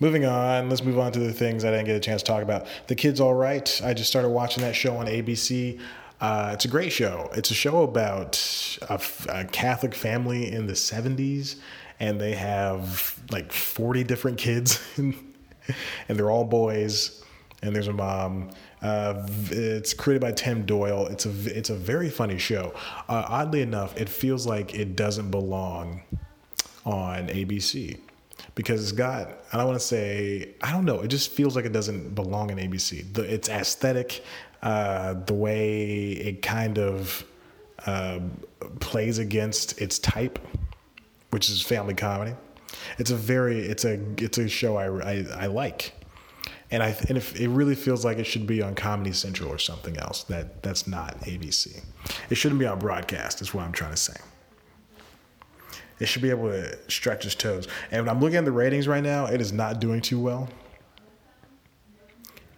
moving 0.00 0.24
on. 0.24 0.68
Let's 0.68 0.82
move 0.82 0.98
on 0.98 1.12
to 1.12 1.18
the 1.18 1.32
things 1.32 1.64
I 1.64 1.70
didn't 1.70 1.86
get 1.86 1.96
a 1.96 2.00
chance 2.00 2.22
to 2.22 2.26
talk 2.26 2.42
about. 2.42 2.66
The 2.88 2.94
Kid's 2.94 3.20
All 3.20 3.34
Right. 3.34 3.80
I 3.84 3.94
just 3.94 4.10
started 4.10 4.30
watching 4.30 4.62
that 4.64 4.74
show 4.74 4.96
on 4.96 5.06
ABC. 5.06 5.80
Uh, 6.20 6.50
it's 6.52 6.66
a 6.66 6.68
great 6.68 6.92
show. 6.92 7.30
It's 7.34 7.50
a 7.50 7.54
show 7.54 7.82
about 7.82 8.78
a 9.28 9.44
Catholic 9.46 9.94
family 9.94 10.52
in 10.52 10.66
the 10.66 10.74
70s, 10.74 11.56
and 11.98 12.20
they 12.20 12.34
have 12.34 13.18
like 13.30 13.52
40 13.52 14.04
different 14.04 14.36
kids, 14.38 14.82
and 14.96 15.14
they're 16.08 16.30
all 16.30 16.44
boys, 16.44 17.24
and 17.62 17.74
there's 17.74 17.88
a 17.88 17.92
mom. 17.92 18.50
Uh, 18.82 19.26
it's 19.50 19.94
created 19.94 20.20
by 20.20 20.32
Tim 20.32 20.64
Doyle. 20.64 21.06
It's 21.06 21.26
a 21.26 21.58
it's 21.58 21.70
a 21.70 21.74
very 21.74 22.10
funny 22.10 22.38
show. 22.38 22.72
Uh, 23.08 23.24
oddly 23.28 23.60
enough, 23.60 23.98
it 23.98 24.08
feels 24.08 24.46
like 24.46 24.74
it 24.74 24.96
doesn't 24.96 25.30
belong 25.30 26.02
on 26.86 27.28
ABC 27.28 27.98
because 28.54 28.82
it's 28.82 28.92
got 28.92 29.28
I 29.52 29.58
don't 29.58 29.66
want 29.66 29.78
to 29.78 29.86
say 29.86 30.54
I 30.62 30.72
don't 30.72 30.86
know 30.86 31.00
it 31.00 31.08
just 31.08 31.30
feels 31.30 31.54
like 31.54 31.66
it 31.66 31.72
doesn't 31.72 32.14
belong 32.14 32.50
in 32.50 32.58
ABC. 32.58 33.12
The, 33.12 33.22
it's 33.22 33.48
aesthetic, 33.48 34.24
uh, 34.62 35.14
the 35.26 35.34
way 35.34 36.12
it 36.12 36.42
kind 36.42 36.78
of 36.78 37.24
uh, 37.86 38.20
plays 38.80 39.18
against 39.18 39.80
its 39.80 39.98
type, 39.98 40.38
which 41.30 41.48
is 41.48 41.62
family 41.62 41.94
comedy. 41.94 42.34
It's 42.98 43.10
a 43.10 43.16
very 43.16 43.60
it's 43.60 43.84
a 43.84 44.00
it's 44.18 44.38
a 44.38 44.48
show 44.48 44.76
I, 44.76 44.86
I, 44.86 45.26
I 45.36 45.46
like, 45.46 45.92
and 46.70 46.82
I 46.82 46.96
and 47.08 47.16
if 47.16 47.38
it 47.40 47.48
really 47.48 47.74
feels 47.74 48.04
like 48.04 48.18
it 48.18 48.24
should 48.24 48.46
be 48.46 48.62
on 48.62 48.74
Comedy 48.74 49.12
Central 49.12 49.50
or 49.50 49.58
something 49.58 49.96
else 49.96 50.24
that 50.24 50.62
that's 50.62 50.86
not 50.86 51.18
ABC. 51.22 51.82
It 52.28 52.34
shouldn't 52.36 52.60
be 52.60 52.66
on 52.66 52.78
broadcast. 52.78 53.40
Is 53.40 53.52
what 53.54 53.64
I'm 53.64 53.72
trying 53.72 53.92
to 53.92 53.96
say. 53.96 54.14
It 55.98 56.06
should 56.06 56.22
be 56.22 56.30
able 56.30 56.50
to 56.50 56.78
stretch 56.90 57.26
its 57.26 57.34
toes. 57.34 57.68
And 57.90 58.06
when 58.06 58.14
I'm 58.14 58.20
looking 58.20 58.36
at 58.36 58.46
the 58.46 58.52
ratings 58.52 58.88
right 58.88 59.02
now, 59.02 59.26
it 59.26 59.40
is 59.40 59.52
not 59.52 59.80
doing 59.80 60.00
too 60.00 60.18
well. 60.18 60.48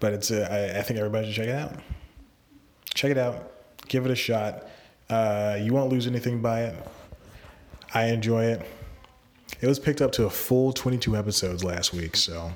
But 0.03 0.15
it's 0.15 0.33
a, 0.33 0.53
I, 0.53 0.81
I 0.81 0.83
think 0.83 0.99
everybody 0.99 1.27
should 1.27 1.37
check 1.37 1.47
it 1.47 1.55
out. 1.55 1.77
Check 2.93 3.13
it 3.13 3.19
out. 3.19 3.53
Give 3.87 4.05
it 4.05 4.11
a 4.11 4.17
shot. 4.17 4.67
Uh, 5.09 5.57
you 5.63 5.73
won't 5.73 5.93
lose 5.93 6.09
anything 6.09 6.43
by 6.43 6.63
it. 6.63 6.75
I 7.95 8.07
enjoy 8.07 8.47
it. 8.47 8.67
It 9.61 9.69
was 9.69 9.79
picked 9.79 10.03
up 10.03 10.11
to 10.13 10.25
a 10.25 10.31
full 10.31 10.73
22 10.73 11.17
episodes 11.17 11.63
last 11.63 11.93
week, 11.93 12.17
so 12.17 12.51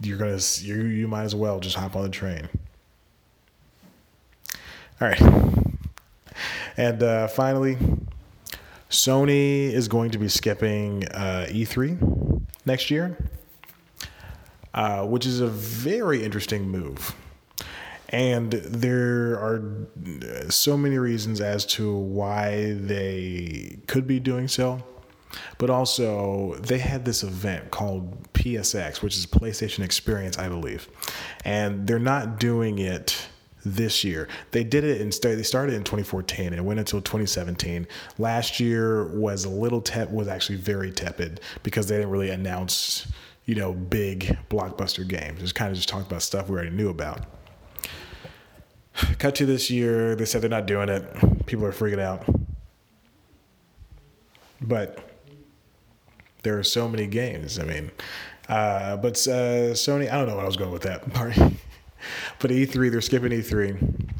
you're 0.00 0.18
gonna 0.18 0.38
you 0.60 0.84
you 0.84 1.08
might 1.08 1.24
as 1.24 1.34
well 1.34 1.58
just 1.58 1.74
hop 1.74 1.96
on 1.96 2.04
the 2.04 2.08
train. 2.08 2.48
All 5.00 5.08
right, 5.08 5.20
and 6.76 7.02
uh, 7.02 7.26
finally, 7.26 7.76
Sony 8.88 9.72
is 9.72 9.88
going 9.88 10.12
to 10.12 10.18
be 10.18 10.28
skipping 10.28 11.08
uh, 11.08 11.46
E3 11.48 12.40
next 12.66 12.88
year, 12.88 13.16
uh, 14.74 15.04
which 15.06 15.26
is 15.26 15.40
a 15.40 15.46
very 15.46 16.24
interesting 16.24 16.68
move. 16.68 17.14
And 18.10 18.52
there 18.52 19.34
are 19.34 19.62
so 20.48 20.76
many 20.76 20.98
reasons 20.98 21.40
as 21.40 21.64
to 21.66 21.94
why 21.94 22.72
they 22.72 23.78
could 23.86 24.06
be 24.06 24.18
doing 24.18 24.48
so. 24.48 24.82
But 25.58 25.70
also, 25.70 26.56
they 26.56 26.78
had 26.78 27.04
this 27.04 27.22
event 27.22 27.70
called 27.70 28.32
PSX, 28.32 29.00
which 29.00 29.16
is 29.16 29.26
PlayStation 29.26 29.84
Experience, 29.84 30.38
I 30.38 30.48
believe. 30.48 30.88
And 31.44 31.86
they're 31.86 32.00
not 32.00 32.40
doing 32.40 32.80
it 32.80 33.28
this 33.64 34.04
year. 34.04 34.28
They 34.50 34.64
did 34.64 34.84
it 34.84 35.00
in 35.00 35.10
they 35.22 35.42
started 35.42 35.74
in 35.74 35.84
2014 35.84 36.46
and 36.46 36.56
it 36.56 36.62
went 36.62 36.80
until 36.80 37.00
2017. 37.00 37.86
Last 38.18 38.58
year 38.60 39.04
was 39.08 39.44
a 39.44 39.50
little 39.50 39.80
tep 39.80 40.10
was 40.10 40.28
actually 40.28 40.56
very 40.56 40.90
tepid 40.90 41.40
because 41.62 41.86
they 41.86 41.96
didn't 41.96 42.10
really 42.10 42.30
announce, 42.30 43.06
you 43.50 43.56
know, 43.56 43.72
big 43.72 44.38
blockbuster 44.48 45.06
games. 45.06 45.40
Just 45.40 45.56
kind 45.56 45.72
of 45.72 45.76
just 45.76 45.88
talked 45.88 46.06
about 46.06 46.22
stuff 46.22 46.48
we 46.48 46.54
already 46.54 46.70
knew 46.70 46.88
about. 46.88 47.26
Cut 49.18 49.34
to 49.34 49.44
this 49.44 49.68
year, 49.72 50.14
they 50.14 50.24
said 50.24 50.40
they're 50.40 50.48
not 50.48 50.66
doing 50.66 50.88
it. 50.88 51.46
People 51.46 51.66
are 51.66 51.72
freaking 51.72 51.98
out. 51.98 52.24
But 54.60 55.00
there 56.44 56.60
are 56.60 56.62
so 56.62 56.88
many 56.88 57.08
games. 57.08 57.58
I 57.58 57.64
mean, 57.64 57.90
uh, 58.48 58.98
but 58.98 59.14
uh, 59.26 59.74
Sony, 59.74 60.08
I 60.08 60.16
don't 60.16 60.28
know 60.28 60.36
what 60.36 60.44
I 60.44 60.46
was 60.46 60.56
going 60.56 60.70
with 60.70 60.82
that 60.82 61.12
but 62.38 62.52
E3, 62.52 62.88
they're 62.88 63.00
skipping 63.00 63.32
E3. 63.32 64.10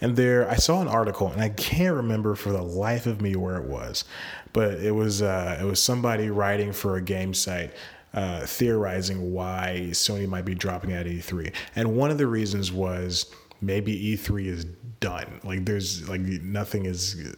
And 0.00 0.16
there, 0.16 0.50
I 0.50 0.56
saw 0.56 0.80
an 0.80 0.88
article, 0.88 1.28
and 1.28 1.40
I 1.40 1.50
can't 1.50 1.94
remember 1.94 2.34
for 2.34 2.50
the 2.50 2.62
life 2.62 3.06
of 3.06 3.20
me 3.20 3.36
where 3.36 3.56
it 3.58 3.64
was, 3.64 4.04
but 4.52 4.74
it 4.74 4.90
was 4.90 5.22
uh, 5.22 5.56
it 5.60 5.64
was 5.64 5.80
somebody 5.80 6.30
writing 6.30 6.72
for 6.72 6.96
a 6.96 7.00
game 7.00 7.32
site, 7.32 7.72
uh, 8.14 8.46
theorizing 8.46 9.32
why 9.32 9.88
Sony 9.90 10.28
might 10.28 10.44
be 10.44 10.54
dropping 10.54 10.92
at 10.92 11.06
E3, 11.06 11.52
and 11.76 11.96
one 11.96 12.10
of 12.10 12.18
the 12.18 12.26
reasons 12.26 12.72
was 12.72 13.26
maybe 13.60 14.16
E3 14.16 14.46
is 14.46 14.64
done. 15.00 15.40
Like 15.44 15.64
there's 15.64 16.08
like 16.08 16.20
nothing 16.20 16.86
is. 16.86 17.32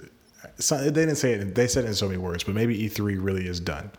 So 0.58 0.78
they 0.78 0.90
didn't 0.90 1.16
say 1.16 1.32
it. 1.32 1.54
They 1.54 1.66
said 1.66 1.84
it 1.84 1.88
in 1.88 1.94
so 1.94 2.06
many 2.06 2.18
words, 2.18 2.44
but 2.44 2.54
maybe 2.54 2.88
E3 2.88 3.22
really 3.22 3.46
is 3.46 3.60
done, 3.60 3.90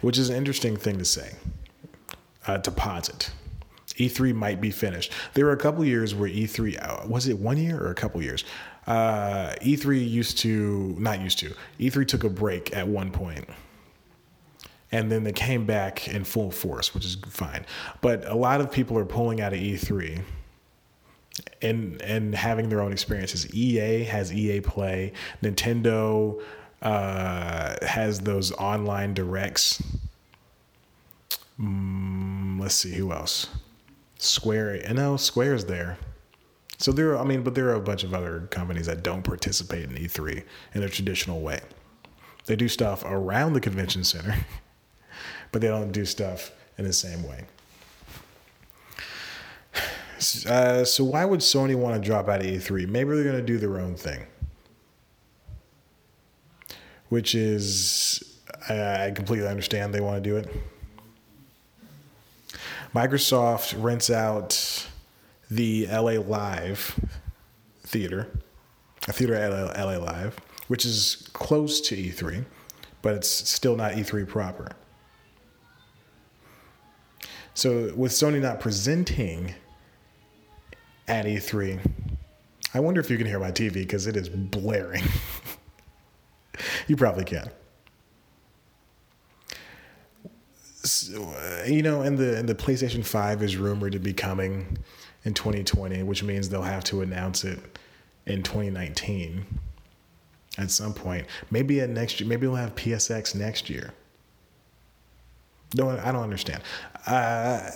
which 0.00 0.18
is 0.18 0.30
an 0.30 0.36
interesting 0.36 0.76
thing 0.76 0.98
to 0.98 1.04
say. 1.04 1.34
Uh, 2.46 2.58
to 2.58 2.72
posit. 2.72 3.30
E3 3.98 4.34
might 4.34 4.60
be 4.60 4.70
finished. 4.70 5.12
There 5.34 5.44
were 5.44 5.52
a 5.52 5.56
couple 5.56 5.84
years 5.84 6.12
where 6.12 6.28
E3 6.28 7.04
uh, 7.04 7.06
was 7.06 7.28
it 7.28 7.38
one 7.38 7.56
year 7.56 7.80
or 7.80 7.90
a 7.90 7.94
couple 7.94 8.20
years. 8.20 8.44
Uh, 8.86 9.54
E3 9.62 10.08
used 10.08 10.38
to 10.38 10.96
not 10.98 11.20
used 11.20 11.38
to. 11.38 11.54
E3 11.78 12.06
took 12.06 12.24
a 12.24 12.28
break 12.28 12.76
at 12.76 12.86
one 12.86 13.10
point, 13.12 13.48
and 14.92 15.10
then 15.10 15.24
they 15.24 15.32
came 15.32 15.64
back 15.64 16.06
in 16.06 16.22
full 16.22 16.50
force, 16.50 16.94
which 16.94 17.04
is 17.04 17.16
fine. 17.26 17.64
But 18.00 18.28
a 18.28 18.34
lot 18.34 18.60
of 18.60 18.70
people 18.70 18.98
are 18.98 19.04
pulling 19.04 19.40
out 19.40 19.52
of 19.52 19.58
E3 19.58 20.22
and 21.62 22.00
and 22.02 22.34
having 22.34 22.68
their 22.68 22.80
own 22.80 22.92
experiences. 22.92 23.52
EA 23.54 24.04
has 24.04 24.32
EA 24.32 24.60
Play. 24.60 25.12
Nintendo 25.42 26.40
uh, 26.82 27.76
has 27.84 28.20
those 28.20 28.52
online 28.52 29.14
directs. 29.14 29.82
Mm, 31.58 32.60
let's 32.60 32.74
see 32.74 32.92
who 32.92 33.12
else. 33.12 33.48
Square. 34.18 34.84
I 34.88 34.92
know 34.92 35.16
Square's 35.16 35.64
there. 35.64 35.98
So 36.78 36.92
there. 36.92 37.12
Are, 37.12 37.18
I 37.18 37.24
mean, 37.24 37.42
but 37.42 37.54
there 37.54 37.68
are 37.68 37.74
a 37.74 37.80
bunch 37.80 38.04
of 38.04 38.12
other 38.12 38.48
companies 38.50 38.86
that 38.86 39.02
don't 39.02 39.22
participate 39.22 39.84
in 39.84 39.96
E3 39.96 40.42
in 40.74 40.82
a 40.82 40.88
traditional 40.88 41.40
way. 41.40 41.60
They 42.46 42.56
do 42.56 42.68
stuff 42.68 43.04
around 43.06 43.52
the 43.52 43.60
convention 43.60 44.02
center, 44.02 44.34
but 45.52 45.60
they 45.60 45.68
don't 45.68 45.92
do 45.92 46.04
stuff 46.04 46.50
in 46.78 46.84
the 46.84 46.92
same 46.92 47.22
way. 47.22 47.44
Uh, 50.48 50.84
so 50.84 51.02
why 51.02 51.24
would 51.24 51.40
Sony 51.40 51.74
want 51.74 52.00
to 52.00 52.08
drop 52.08 52.28
out 52.28 52.40
of 52.40 52.46
E3? 52.46 52.88
Maybe 52.88 53.10
they're 53.10 53.24
going 53.24 53.36
to 53.36 53.42
do 53.42 53.58
their 53.58 53.80
own 53.80 53.96
thing, 53.96 54.24
which 57.08 57.34
is 57.34 58.38
I, 58.68 59.06
I 59.06 59.10
completely 59.10 59.48
understand 59.48 59.92
they 59.92 60.00
want 60.00 60.22
to 60.22 60.30
do 60.30 60.36
it. 60.36 60.48
Microsoft 62.94 63.74
rents 63.82 64.10
out 64.10 64.86
the 65.50 65.86
LA 65.88 66.20
Live 66.20 66.98
theater, 67.84 68.28
a 69.08 69.12
theater 69.12 69.34
at 69.34 69.50
LA 69.50 69.96
Live, 69.96 70.36
which 70.68 70.84
is 70.84 71.28
close 71.32 71.80
to 71.80 71.96
E3, 71.96 72.44
but 73.00 73.14
it's 73.14 73.28
still 73.28 73.76
not 73.76 73.92
E3 73.92 74.28
proper. 74.28 74.72
So 77.54 77.92
with 77.94 78.12
Sony 78.12 78.40
not 78.40 78.60
presenting 78.60 79.54
at 81.08 81.26
E3. 81.26 81.80
I 82.74 82.80
wonder 82.80 83.00
if 83.00 83.10
you 83.10 83.18
can 83.18 83.26
hear 83.26 83.38
my 83.38 83.50
TV 83.50 83.74
because 83.74 84.06
it 84.06 84.16
is 84.16 84.28
blaring. 84.28 85.04
you 86.86 86.96
probably 86.96 87.24
can. 87.24 87.50
So, 90.84 91.34
you 91.66 91.82
know, 91.82 92.02
and 92.02 92.18
the 92.18 92.36
and 92.36 92.48
the 92.48 92.54
PlayStation 92.54 93.04
Five 93.04 93.42
is 93.42 93.56
rumored 93.56 93.92
to 93.92 94.00
be 94.00 94.12
coming 94.12 94.78
in 95.24 95.34
2020, 95.34 96.02
which 96.02 96.22
means 96.22 96.48
they'll 96.48 96.62
have 96.62 96.84
to 96.84 97.02
announce 97.02 97.44
it 97.44 97.60
in 98.26 98.42
2019 98.42 99.46
at 100.58 100.70
some 100.70 100.92
point. 100.92 101.26
Maybe 101.50 101.80
at 101.80 101.90
next 101.90 102.18
year. 102.18 102.28
Maybe 102.28 102.46
we'll 102.46 102.56
have 102.56 102.74
PSX 102.74 103.34
next 103.34 103.70
year. 103.70 103.92
No, 105.74 105.90
I 105.90 106.12
don't 106.12 106.22
understand. 106.22 106.62
Uh, 107.06 107.70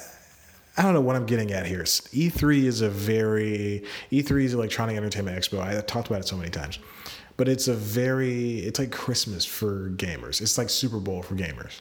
I 0.76 0.82
don't 0.82 0.92
know 0.92 1.00
what 1.00 1.16
I'm 1.16 1.24
getting 1.26 1.52
at 1.52 1.66
here. 1.66 1.82
E3 1.82 2.64
is 2.64 2.82
a 2.82 2.90
very 2.90 3.82
E3 4.12 4.44
is 4.44 4.54
Electronic 4.54 4.96
Entertainment 4.96 5.38
Expo. 5.38 5.61
I 5.61 5.80
talked 5.80 6.09
about 6.09 6.20
it 6.20 6.28
so 6.28 6.37
many 6.37 6.50
times, 6.50 6.78
but 7.37 7.48
it's 7.48 7.68
a 7.68 7.74
very 7.74 8.59
it's 8.59 8.78
like 8.78 8.92
Christmas 8.92 9.44
for 9.44 9.90
gamers. 9.96 10.42
It's 10.42 10.59
like 10.59 10.68
Super 10.68 10.98
Bowl 10.98 11.22
for 11.22 11.35
gamers. 11.35 11.80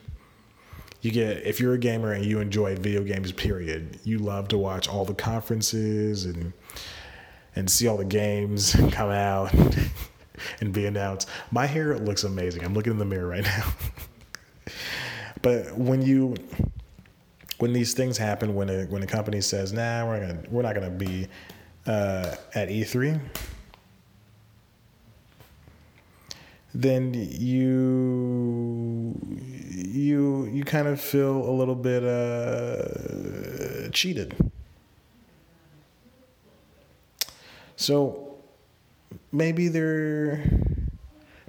You 1.01 1.12
get 1.12 1.45
if 1.45 1.60
you're 1.60 1.73
a 1.73 1.78
gamer 1.78 2.13
and 2.13 2.25
you 2.25 2.39
enjoy 2.39 2.75
video 2.78 3.04
games, 3.04 3.34
period. 3.34 3.99
You 4.06 4.19
love 4.19 4.47
to 4.49 4.58
watch 4.58 4.88
all 4.88 5.04
the 5.04 5.13
conferences 5.13 6.23
and 6.25 6.54
and 7.56 7.69
see 7.69 7.88
all 7.88 7.97
the 7.97 8.06
games 8.06 8.75
come 8.91 9.10
out 9.10 9.54
and 10.62 10.71
be 10.73 10.86
announced. 10.86 11.28
My 11.51 11.65
hair 11.65 11.97
looks 11.99 12.23
amazing. 12.23 12.63
I'm 12.63 12.73
looking 12.73 12.93
in 12.93 12.99
the 12.99 13.06
mirror 13.06 13.28
right 13.28 13.43
now. 13.43 13.73
but 15.45 15.77
when 15.77 16.01
you 16.01 16.34
when 17.60 17.71
these 17.71 17.93
things 17.93 18.17
happen, 18.17 18.55
when 18.55 18.67
a 18.67 18.86
when 18.86 19.03
a 19.03 19.05
company 19.05 19.41
says, 19.41 19.71
"Nah, 19.71 20.03
we're 20.03 20.19
gonna 20.19 20.41
we're 20.49 20.63
not 20.63 20.73
gonna 20.73 20.89
be 20.89 21.27
uh, 21.86 22.34
at 22.55 22.69
E3, 22.69 23.21
then 26.73 27.13
you 27.13 29.15
you 29.69 30.49
you 30.51 30.63
kind 30.63 30.88
of 30.88 30.99
feel 30.99 31.47
a 31.47 31.53
little 31.53 31.75
bit 31.75 32.03
uh, 32.03 33.88
cheated. 33.91 34.36
So 37.75 38.39
maybe 39.31 39.67
they're 39.67 40.43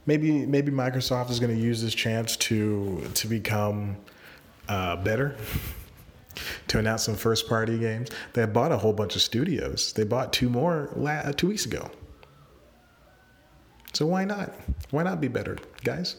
maybe 0.06 0.46
maybe 0.46 0.72
Microsoft 0.72 1.30
is 1.30 1.40
going 1.40 1.54
to 1.54 1.60
use 1.60 1.82
this 1.82 1.94
chance 1.94 2.36
to 2.36 3.02
to 3.14 3.28
become 3.28 3.96
uh, 4.68 4.96
better. 4.96 5.36
to 6.68 6.78
announce 6.78 7.02
some 7.02 7.14
first 7.14 7.48
party 7.48 7.78
games. 7.78 8.10
They 8.34 8.44
bought 8.44 8.70
a 8.72 8.76
whole 8.76 8.92
bunch 8.92 9.16
of 9.16 9.22
studios. 9.22 9.94
They 9.94 10.04
bought 10.04 10.34
two 10.34 10.50
more 10.50 10.90
la- 10.94 11.32
two 11.32 11.48
weeks 11.48 11.64
ago. 11.64 11.90
So 13.94 14.06
why 14.06 14.24
not? 14.24 14.52
Why 14.90 15.02
not 15.02 15.20
be 15.20 15.28
better, 15.28 15.56
guys? 15.82 16.16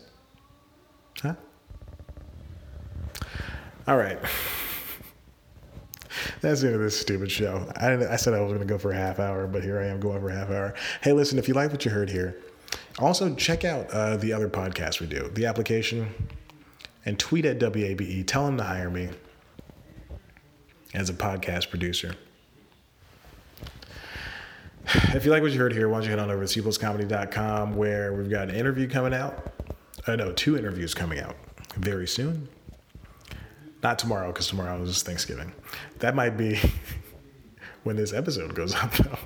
Huh? 1.22 1.36
All 3.88 3.98
right. 3.98 4.18
That's 6.42 6.62
the 6.62 6.68
end 6.68 6.76
of 6.76 6.82
this 6.82 7.00
stupid 7.00 7.32
show. 7.32 7.72
I, 7.76 7.94
I 8.14 8.16
said 8.16 8.34
I 8.34 8.42
was 8.42 8.50
going 8.50 8.60
to 8.60 8.66
go 8.66 8.78
for 8.78 8.92
a 8.92 8.96
half 8.96 9.20
hour, 9.20 9.48
but 9.48 9.64
here 9.64 9.80
I 9.80 9.86
am 9.86 10.00
going 10.00 10.20
for 10.20 10.30
a 10.30 10.36
half 10.36 10.50
hour. 10.50 10.74
Hey, 11.02 11.14
listen, 11.14 11.38
if 11.38 11.48
you 11.48 11.54
like 11.54 11.72
what 11.72 11.86
you 11.86 11.92
heard 11.92 12.10
here, 12.10 12.36
also 13.00 13.34
check 13.36 13.64
out 13.64 13.90
uh, 13.92 14.18
the 14.18 14.34
other 14.34 14.50
podcasts 14.50 15.00
we 15.00 15.08
do, 15.08 15.30
the 15.34 15.46
application, 15.46 16.14
and 17.06 17.18
tweet 17.18 17.46
at 17.46 17.60
WABE. 17.60 18.26
Tell 18.26 18.46
them 18.46 18.58
to 18.58 18.64
hire 18.64 18.90
me 18.90 19.10
as 20.94 21.10
a 21.10 21.14
podcast 21.14 21.70
producer. 21.70 22.16
If 25.14 25.26
you 25.26 25.32
like 25.32 25.42
what 25.42 25.52
you 25.52 25.60
heard 25.60 25.74
here, 25.74 25.90
why 25.90 25.98
don't 25.98 26.04
you 26.06 26.10
head 26.12 26.20
on 26.20 26.32
over 26.32 26.46
to 26.46 26.62
cpluscomedy.com 26.62 27.76
where 27.76 28.14
we've 28.14 28.30
got 28.30 28.50
an 28.50 28.56
interview 28.56 28.88
coming 28.88 29.14
out. 29.14 29.54
I 30.08 30.14
uh, 30.14 30.16
know 30.16 30.32
two 30.32 30.58
interviews 30.58 30.94
coming 30.94 31.20
out 31.20 31.36
very 31.76 32.08
soon. 32.08 32.48
Not 33.84 34.00
tomorrow, 34.00 34.32
because 34.32 34.48
tomorrow 34.48 34.82
is 34.82 35.04
Thanksgiving. 35.04 35.52
That 36.00 36.16
might 36.16 36.38
be 36.38 36.60
when 37.84 37.96
this 37.98 38.14
episode 38.14 38.56
goes 38.56 38.74
up, 38.76 38.92
though. 38.94 39.18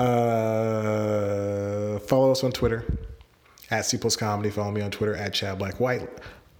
Uh, 0.00 1.59
follow 1.98 2.30
us 2.30 2.44
on 2.44 2.52
Twitter 2.52 2.84
at 3.70 3.84
C 3.84 3.96
plus 3.96 4.16
Comedy. 4.16 4.50
Follow 4.50 4.72
me 4.72 4.80
on 4.80 4.90
Twitter 4.90 5.14
at 5.14 5.32
Chad 5.32 5.58
Black 5.58 5.80
White. 5.80 6.08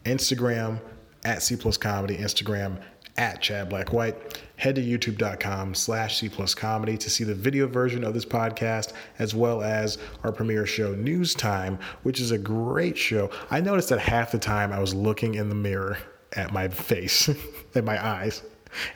Instagram 0.05 0.81
at 1.25 1.43
C 1.43 1.57
plus 1.57 1.77
Comedy. 1.77 2.17
Instagram 2.17 2.81
at 3.17 3.41
Chad 3.41 3.69
Black 3.69 3.93
White. 3.93 4.41
Head 4.57 4.77
to 4.77 4.83
youtube.com 4.83 5.75
slash 5.75 6.19
C 6.19 6.29
plus 6.29 6.55
comedy 6.55 6.97
to 6.97 7.11
see 7.11 7.25
the 7.25 7.35
video 7.35 7.67
version 7.67 8.05
of 8.05 8.15
this 8.15 8.25
podcast, 8.25 8.93
as 9.19 9.35
well 9.35 9.63
as 9.63 9.99
our 10.25 10.33
premiere 10.33 10.67
show, 10.67 10.95
News 10.95 11.35
Time, 11.35 11.79
which 12.03 12.21
is 12.21 12.31
a 12.31 12.39
great 12.39 12.97
show. 12.97 13.31
I 13.51 13.61
noticed 13.61 13.91
that 13.91 14.01
half 14.01 14.33
the 14.33 14.39
time 14.39 14.73
I 14.73 14.79
was 14.79 14.95
looking 14.95 15.35
in 15.35 15.49
the 15.49 15.55
mirror 15.55 15.99
at 16.35 16.53
my 16.53 16.69
face, 16.69 17.29
at 17.75 17.85
my 17.85 18.05
eyes, 18.05 18.43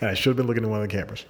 and 0.01 0.11
I 0.11 0.14
should 0.14 0.31
have 0.31 0.37
been 0.37 0.47
looking 0.47 0.64
at 0.64 0.70
one 0.70 0.83
of 0.83 0.88
the 0.88 0.97
cameras. 0.97 1.25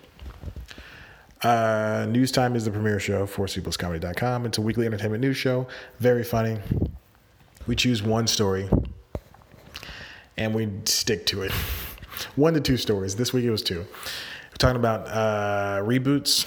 Uh, 1.44 2.06
News 2.08 2.32
Time 2.32 2.56
is 2.56 2.64
the 2.64 2.70
premiere 2.70 2.98
show 2.98 3.26
for 3.26 3.44
cpluscomedy.com. 3.44 4.46
It's 4.46 4.56
a 4.56 4.62
weekly 4.62 4.86
entertainment 4.86 5.20
news 5.20 5.36
show. 5.36 5.66
Very 5.98 6.24
funny. 6.24 6.58
We 7.66 7.76
choose 7.76 8.02
one 8.02 8.26
story 8.26 8.68
and 10.38 10.54
we 10.54 10.70
stick 10.86 11.26
to 11.26 11.42
it. 11.42 11.52
one 12.36 12.54
to 12.54 12.62
two 12.62 12.78
stories. 12.78 13.16
This 13.16 13.34
week 13.34 13.44
it 13.44 13.50
was 13.50 13.62
two. 13.62 13.80
We're 13.80 14.56
talking 14.58 14.76
about 14.76 15.06
uh, 15.08 15.82
reboots, 15.84 16.46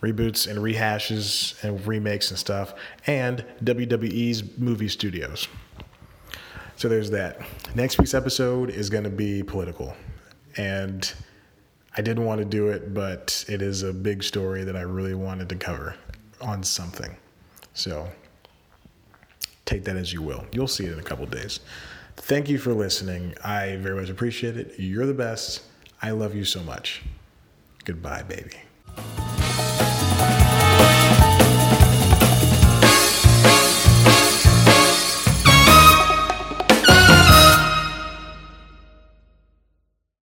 reboots 0.00 0.48
and 0.48 0.60
rehashes 0.60 1.62
and 1.64 1.84
remakes 1.84 2.30
and 2.30 2.38
stuff, 2.38 2.74
and 3.08 3.44
WWE's 3.64 4.56
movie 4.56 4.88
studios. 4.88 5.48
So 6.76 6.88
there's 6.88 7.10
that. 7.10 7.40
Next 7.74 7.98
week's 7.98 8.14
episode 8.14 8.70
is 8.70 8.88
going 8.88 9.04
to 9.04 9.10
be 9.10 9.42
political. 9.42 9.96
And 10.56 11.12
I 11.96 12.02
didn't 12.02 12.24
want 12.24 12.38
to 12.38 12.44
do 12.44 12.68
it, 12.68 12.94
but 12.94 13.44
it 13.48 13.62
is 13.62 13.82
a 13.82 13.92
big 13.92 14.22
story 14.22 14.64
that 14.64 14.76
I 14.76 14.82
really 14.82 15.14
wanted 15.14 15.48
to 15.48 15.56
cover 15.56 15.96
on 16.40 16.62
something. 16.62 17.16
So 17.74 18.08
take 19.64 19.84
that 19.84 19.96
as 19.96 20.12
you 20.12 20.22
will. 20.22 20.44
You'll 20.52 20.68
see 20.68 20.86
it 20.86 20.92
in 20.92 20.98
a 20.98 21.02
couple 21.02 21.26
days. 21.26 21.60
Thank 22.16 22.48
you 22.48 22.58
for 22.58 22.72
listening. 22.72 23.34
I 23.42 23.76
very 23.76 24.00
much 24.00 24.10
appreciate 24.10 24.56
it. 24.56 24.74
You're 24.78 25.06
the 25.06 25.14
best. 25.14 25.62
I 26.02 26.10
love 26.10 26.34
you 26.34 26.44
so 26.44 26.62
much. 26.62 27.02
Goodbye, 27.84 28.22
baby. 28.22 29.39